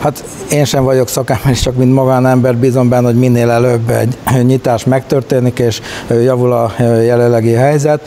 hát 0.00 0.24
én 0.50 0.64
sem 0.64 0.84
vagyok 0.84 1.08
szakember, 1.08 1.54
csak 1.54 1.76
mint 1.76 1.94
magánember 1.94 2.56
bízom 2.56 2.88
benne, 2.88 3.06
hogy 3.06 3.18
minél 3.18 3.50
előbb 3.50 3.90
egy 3.90 4.16
nyitás 4.42 4.84
megtörténik, 4.84 5.58
és 5.58 5.80
javul 6.08 6.52
a 6.52 6.72
jelenlegi 6.80 7.52
helyzet, 7.52 8.00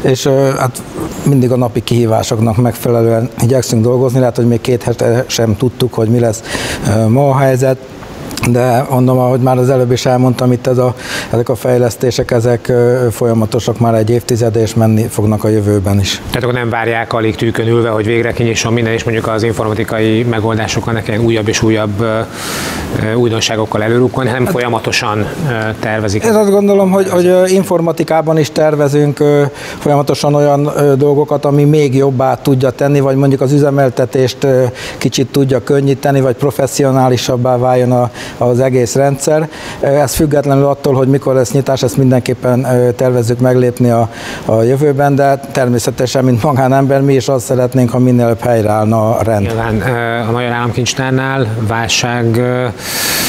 és 0.00 0.26
hát 0.58 0.82
mindig 1.22 1.50
a 1.52 1.56
napi 1.56 1.84
kihívásoknak 1.84 2.56
megfelelően 2.56 3.30
igyekszünk 3.42 3.82
dolgozni, 3.82 4.18
lehet, 4.18 4.36
hogy 4.36 4.46
még 4.46 4.60
két 4.60 4.82
hete 4.82 5.24
sem 5.26 5.56
tudtuk, 5.56 5.94
hogy 5.94 6.08
mi 6.08 6.18
lesz 6.18 6.42
ma 7.08 7.30
a 7.30 7.36
helyzet, 7.36 7.78
de 8.50 8.86
mondom, 8.90 9.18
ahogy 9.18 9.40
már 9.40 9.58
az 9.58 9.70
előbb 9.70 9.92
is 9.92 10.06
elmondtam, 10.06 10.52
itt 10.52 10.66
ez 10.66 10.78
a, 10.78 10.94
ezek 11.32 11.48
a 11.48 11.54
fejlesztések, 11.54 12.30
ezek 12.30 12.72
folyamatosak 13.10 13.78
már 13.78 13.94
egy 13.94 14.10
évtized, 14.10 14.56
és 14.56 14.74
menni 14.74 15.06
fognak 15.08 15.44
a 15.44 15.48
jövőben 15.48 16.00
is. 16.00 16.22
Tehát 16.26 16.42
akkor 16.42 16.54
nem 16.54 16.68
várják 16.68 17.12
alig 17.12 17.34
tűkön 17.34 17.68
ülve, 17.68 17.88
hogy 17.88 18.06
végre 18.06 18.32
kinyisson 18.32 18.72
minden, 18.72 18.92
és 18.92 19.04
mondjuk 19.04 19.26
az 19.26 19.42
informatikai 19.42 20.22
megoldásokkal 20.22 20.92
nekem 20.92 21.24
újabb 21.24 21.48
és 21.48 21.62
újabb 21.62 22.04
újdonságokkal 23.16 23.82
előrukkolni, 23.82 24.28
hanem 24.30 24.46
folyamatosan 24.46 25.26
tervezik. 25.80 26.24
Én 26.24 26.34
azt 26.34 26.50
gondolom, 26.50 26.90
hogy, 26.90 27.08
hogy 27.08 27.32
informatikában 27.46 28.38
is 28.38 28.50
tervezünk 28.50 29.24
folyamatosan 29.78 30.34
olyan 30.34 30.70
dolgokat, 30.96 31.44
ami 31.44 31.64
még 31.64 31.94
jobbá 31.94 32.34
tudja 32.34 32.70
tenni, 32.70 33.00
vagy 33.00 33.16
mondjuk 33.16 33.40
az 33.40 33.52
üzemeltetést 33.52 34.46
kicsit 34.98 35.26
tudja 35.26 35.62
könnyíteni, 35.62 36.20
vagy 36.20 36.34
professzionálisabbá 36.34 37.56
váljon 37.56 37.92
a, 37.92 38.10
az 38.38 38.60
egész 38.60 38.94
rendszer. 38.94 39.48
Ez 39.80 40.14
függetlenül 40.14 40.64
attól, 40.64 40.94
hogy 40.94 41.08
mikor 41.08 41.34
lesz 41.34 41.52
nyitás, 41.52 41.82
ezt 41.82 41.96
mindenképpen 41.96 42.66
tervezzük 42.96 43.38
meglépni 43.38 43.90
a, 43.90 44.08
a 44.44 44.62
jövőben, 44.62 45.14
de 45.14 45.40
természetesen, 45.52 46.24
mint 46.24 46.42
magánember, 46.42 47.00
mi 47.00 47.14
is 47.14 47.28
azt 47.28 47.44
szeretnénk, 47.44 47.90
ha 47.90 47.98
minél 47.98 48.24
előbb 48.24 48.40
helyreállna 48.40 49.16
a 49.16 49.22
rend. 49.22 49.46
Nyilván 49.46 49.80
a 50.28 50.32
Magyar 50.32 50.52
Államkincstárnál 50.52 51.46
válság 51.66 52.40
uh, 52.78 53.25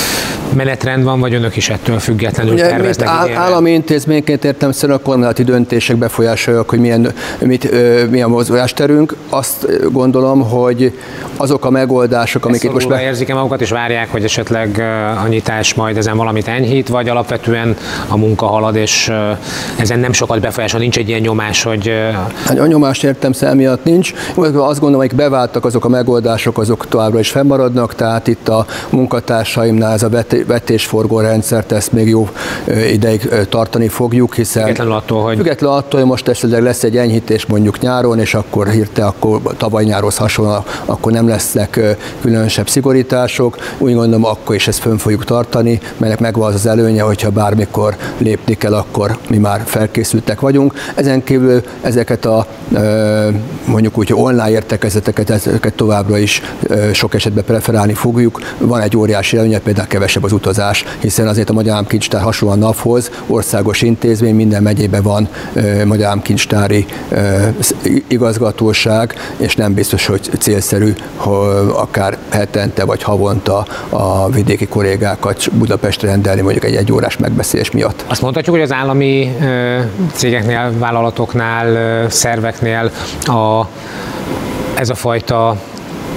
menetrend 0.58 1.04
van, 1.04 1.20
vagy 1.20 1.34
önök 1.34 1.56
is 1.56 1.70
ettől 1.70 2.00
függetlenül 2.00 2.54
Ugye, 2.54 2.68
terveznek? 2.68 3.08
Áll, 3.08 3.30
állami 3.36 3.72
intézményként 3.72 4.46
értem 4.46 4.72
szerint 4.72 5.00
a 5.00 5.02
kormányzati 5.02 5.44
döntések 5.44 5.96
befolyásolják, 5.96 6.70
hogy 6.70 6.80
milyen, 6.80 7.14
mit, 7.40 7.72
milyen 8.10 8.30
mozgásterünk. 8.30 9.16
Azt 9.30 9.92
gondolom, 9.92 10.50
hogy 10.50 11.00
azok 11.36 11.66
a 11.66 11.70
megoldások, 11.70 12.46
amik 12.46 12.64
itt 12.64 12.74
most 12.74 12.88
be... 12.88 13.02
érzik-e 13.02 13.34
magukat, 13.34 13.62
és 13.62 13.70
várják, 13.70 14.12
hogy 14.12 14.24
esetleg 14.24 14.80
a 15.24 15.28
nyitás 15.28 15.74
majd 15.74 15.98
ezen 15.98 16.18
valamit 16.18 16.48
enyhít, 16.48 16.88
vagy 16.88 17.10
alapvetően 17.10 17.76
a 18.08 18.18
munka 18.18 18.46
halad, 18.46 18.76
és 18.76 19.12
ezen 19.76 20.00
nem 20.00 20.14
sokat 20.14 20.40
befolyásol, 20.40 20.80
nincs 20.80 20.98
egy 20.98 21.10
ilyen 21.10 21.22
nyomás, 21.22 21.64
hogy... 21.64 21.92
Hát 22.46 22.60
a 22.60 22.68
nyomást 22.68 23.04
értem 23.04 23.32
miatt 23.56 23.84
nincs. 23.84 24.14
Azt 24.36 24.80
gondolom, 24.80 25.08
hogy 25.08 25.16
beváltak 25.16 25.66
azok 25.66 25.86
a 25.86 25.90
megoldások, 25.90 26.58
azok 26.58 26.88
továbbra 26.88 27.20
is 27.20 27.30
fennmaradnak, 27.30 27.96
tehát 27.96 28.28
itt 28.28 28.48
a 28.48 28.66
munkatársaimnál 28.90 29.94
ez 29.94 30.04
a 30.04 30.10
vetésforgó 30.48 31.20
rendszert, 31.20 31.72
ezt 31.72 31.92
még 31.92 32.08
jó 32.08 32.30
ideig 32.92 33.30
tartani 33.50 33.88
fogjuk, 33.88 34.36
hiszen 34.36 34.64
függetlenül 34.64 34.94
attól, 34.94 35.24
hogy, 35.24 35.36
függetlenül 35.36 35.76
attól, 35.76 36.00
hogy 36.00 36.10
most 36.10 36.28
esetleg 36.28 36.62
lesz 36.62 36.84
egy 36.84 36.98
enyhítés 36.98 37.46
mondjuk 37.46 37.80
nyáron, 37.80 38.20
és 38.20 38.34
akkor 38.34 38.70
hirte, 38.70 39.06
akkor 39.06 39.42
tavaly 39.58 39.84
nyárhoz 39.84 40.18
hasonlóan, 40.18 40.64
akkor 40.86 41.12
nem 41.12 41.28
lesznek 41.28 41.80
különösebb 42.22 42.70
szigorítások. 42.70 43.58
Úgy 43.78 43.94
gondolom, 43.94 44.26
akkor 44.26 44.56
is 44.56 44.68
ezt 44.68 44.80
fönn 44.80 44.98
fogjuk 44.98 45.26
tartani, 45.26 45.80
mert 45.98 46.20
megvan 46.20 46.48
az 46.48 46.54
az 46.54 46.66
előnye, 46.66 47.02
hogyha 47.02 47.30
bármikor 47.30 47.96
lépni 48.18 48.54
kell, 48.54 48.74
akkor 48.74 49.18
mi 49.30 49.38
már 49.38 49.62
felkészültek 49.66 50.40
vagyunk. 50.40 50.74
Ezen 50.96 51.24
kívül 51.24 51.62
ezeket 51.82 52.26
a 52.26 52.48
mondjuk 53.66 53.98
úgy, 53.98 54.10
hogy 54.10 54.22
online 54.22 54.50
értekezeteket 54.50 55.30
ezeket 55.30 55.74
továbbra 55.74 56.18
is 56.18 56.42
sok 56.94 57.14
esetben 57.14 57.44
preferálni 57.44 57.94
fogjuk. 57.94 58.42
Van 58.58 58.82
egy 58.82 58.98
óriási 58.98 59.38
előnye, 59.38 59.60
például 59.60 59.88
kevesebb 59.88 60.24
az 60.28 60.34
utazás, 60.34 60.86
hiszen 61.00 61.28
azért 61.28 61.50
a 61.50 61.54
Magyar 61.54 61.74
Államkincstár 61.74 62.22
hasonlóan 62.22 62.60
NAV-hoz 62.60 63.12
országos 63.28 63.82
intézmény, 63.82 64.36
minden 64.36 64.64
megyében 64.64 65.02
van 65.02 65.28
Magyar 65.86 66.06
Államkincstári 66.06 66.86
igazgatóság, 68.08 69.14
és 69.38 69.56
nem 69.56 69.74
biztos, 69.74 70.06
hogy 70.06 70.30
célszerű, 70.40 70.94
hogy 71.16 71.72
akár 71.74 72.18
hetente 72.30 72.86
vagy 72.86 73.04
havonta 73.04 73.66
a 73.90 74.30
vidéki 74.30 74.68
kollégákat 74.68 75.52
Budapestre 75.54 76.10
rendelni 76.10 76.42
mondjuk 76.42 76.66
egy 76.66 76.76
egyórás 76.76 77.18
megbeszélés 77.18 77.72
miatt. 77.72 78.04
Azt 78.08 78.22
mondhatjuk, 78.22 78.56
hogy 78.56 78.64
az 78.64 78.72
állami 78.72 79.36
cégeknél, 80.14 80.72
vállalatoknál, 80.78 82.10
szerveknél 82.10 82.92
a, 83.22 83.68
ez 84.76 84.90
a 84.90 84.96
fajta 84.96 85.58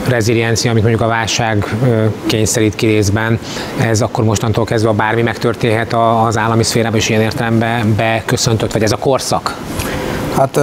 reziliencia, 0.09 0.71
amit 0.71 0.83
mondjuk 0.83 1.05
a 1.05 1.09
válság 1.09 1.75
kényszerít 2.27 2.75
ki 2.75 2.87
részben, 2.87 3.39
ez 3.81 4.01
akkor 4.01 4.25
mostantól 4.25 4.65
kezdve 4.65 4.93
bármi 4.93 5.23
megtörténhet 5.23 5.93
az 6.27 6.39
állami 6.39 6.63
szférában, 6.63 6.99
és 6.99 7.09
ilyen 7.09 7.21
értelemben 7.21 7.95
beköszöntött, 7.97 8.73
vagy 8.73 8.83
ez 8.83 8.93
a 8.93 8.97
korszak? 8.97 9.57
Hát 10.37 10.61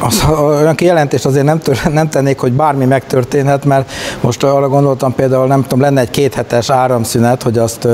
az, 0.00 0.24
olyan 0.38 0.74
kijelentést 0.74 1.26
azért 1.26 1.44
nem, 1.44 1.58
tör, 1.58 1.80
nem 1.92 2.08
tennék, 2.08 2.38
hogy 2.38 2.52
bármi 2.52 2.84
megtörténhet, 2.84 3.64
mert 3.64 3.90
most 4.20 4.44
arra 4.44 4.68
gondoltam 4.68 5.14
például, 5.14 5.46
nem 5.46 5.62
tudom, 5.62 5.80
lenne 5.80 6.00
egy 6.00 6.10
kéthetes 6.10 6.70
áramszünet, 6.70 7.42
hogy 7.42 7.58
azt 7.58 7.88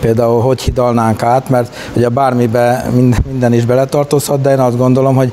például 0.00 0.40
hogy 0.40 0.60
hidalnánk 0.60 1.22
át, 1.22 1.48
mert 1.48 1.76
ugye 1.94 2.08
bármibe 2.08 2.86
minden, 2.94 3.20
minden 3.28 3.52
is 3.52 3.64
beletartozhat, 3.64 4.40
de 4.40 4.50
én 4.50 4.58
azt 4.58 4.76
gondolom, 4.76 5.14
hogy 5.14 5.32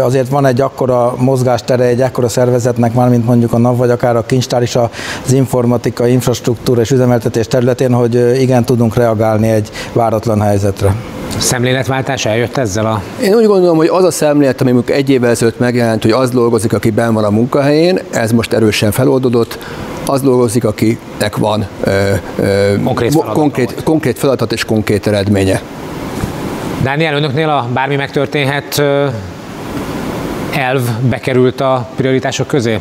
azért 0.00 0.28
van 0.28 0.46
egy 0.46 0.60
akkora 0.60 1.14
mozgástere 1.18 1.84
egy 1.84 2.00
akkora 2.00 2.28
szervezetnek 2.28 2.94
már, 2.94 3.08
mint 3.08 3.26
mondjuk 3.26 3.52
a 3.52 3.58
NAV, 3.58 3.76
vagy 3.76 3.90
akár 3.90 4.16
a 4.16 4.26
kincstár 4.26 4.62
is 4.62 4.76
az 4.76 5.32
informatika, 5.32 6.06
infrastruktúra 6.06 6.80
és 6.80 6.90
üzemeltetés 6.90 7.46
területén, 7.46 7.92
hogy 7.92 8.40
igen, 8.40 8.64
tudunk 8.64 8.96
reagálni 8.96 9.48
egy 9.48 9.70
váratlan 9.92 10.40
helyzetre. 10.40 10.94
Szemléletváltás 11.38 12.24
eljött 12.24 12.56
ezzel 12.56 12.86
a... 12.86 13.02
Én 13.22 13.34
úgy 13.34 13.46
gondolom, 13.46 13.76
hogy 13.76 13.88
az 13.92 14.04
a 14.04 14.10
szemlélet, 14.10 14.60
ami 14.60 14.82
egy 14.86 15.10
évvel 15.10 15.30
ezelőtt 15.30 15.58
megjelent, 15.66 16.02
hogy 16.02 16.10
az 16.10 16.30
dolgozik, 16.30 16.72
aki 16.72 16.90
ben 16.90 17.14
van 17.14 17.24
a 17.24 17.30
munkahelyén, 17.30 17.98
ez 18.10 18.32
most 18.32 18.52
erősen 18.52 18.90
feloldódott, 18.90 19.58
az 20.06 20.20
dolgozik, 20.22 20.64
akinek 20.64 21.36
van 21.36 21.66
ö, 21.84 21.90
ö, 22.36 22.74
konkrét, 22.84 23.12
feladat, 23.12 23.34
konkrét, 23.34 23.82
konkrét 23.82 24.18
feladat 24.18 24.52
és 24.52 24.64
konkrét 24.64 25.06
eredménye. 25.06 25.60
Dániel, 26.82 27.14
önöknél 27.14 27.48
a 27.48 27.68
bármi 27.72 27.96
megtörténhet 27.96 28.82
elv 30.54 30.82
bekerült 31.08 31.60
a 31.60 31.88
prioritások 31.96 32.46
közé? 32.46 32.80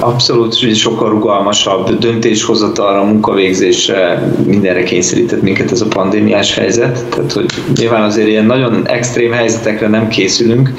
Abszolút, 0.00 0.74
sokkal 0.74 1.10
rugalmasabb 1.10 1.98
döntéshozatalra, 1.98 3.04
munkavégzésre, 3.04 4.32
mindenre 4.46 4.82
kényszerített 4.82 5.42
minket 5.42 5.70
ez 5.72 5.80
a 5.80 5.86
pandémiás 5.86 6.54
helyzet. 6.54 7.04
Tehát, 7.08 7.32
hogy 7.32 7.46
nyilván 7.76 8.02
azért 8.02 8.28
ilyen 8.28 8.44
nagyon 8.44 8.88
extrém 8.88 9.32
helyzetekre 9.32 9.88
nem 9.88 10.08
készülünk, 10.08 10.72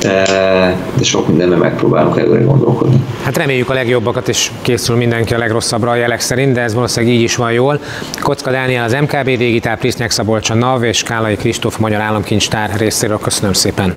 de, 0.00 0.24
sok 1.02 1.28
mindenre 1.28 1.56
megpróbálunk 1.56 2.18
előre 2.18 2.42
gondolkodni. 2.42 2.96
Hát 3.22 3.36
reméljük 3.36 3.70
a 3.70 3.74
legjobbakat, 3.74 4.28
és 4.28 4.50
készül 4.62 4.96
mindenki 4.96 5.34
a 5.34 5.38
legrosszabbra 5.38 5.90
a 5.90 5.94
jelek 5.94 6.20
szerint, 6.20 6.52
de 6.52 6.60
ez 6.60 6.74
valószínűleg 6.74 7.14
így 7.14 7.22
is 7.22 7.36
van 7.36 7.52
jól. 7.52 7.80
Kocka 8.20 8.50
Dániel 8.50 8.84
az 8.84 8.96
MKB 9.00 9.24
Digitál, 9.24 9.78
Prisznyek 9.78 10.10
Szabolcsa 10.10 10.54
NAV 10.54 10.82
és 10.82 11.02
Kálai 11.02 11.36
Kristóf 11.36 11.76
Magyar 11.76 12.00
Államkincstár 12.00 12.70
részéről 12.78 13.18
köszönöm 13.18 13.52
szépen. 13.52 13.94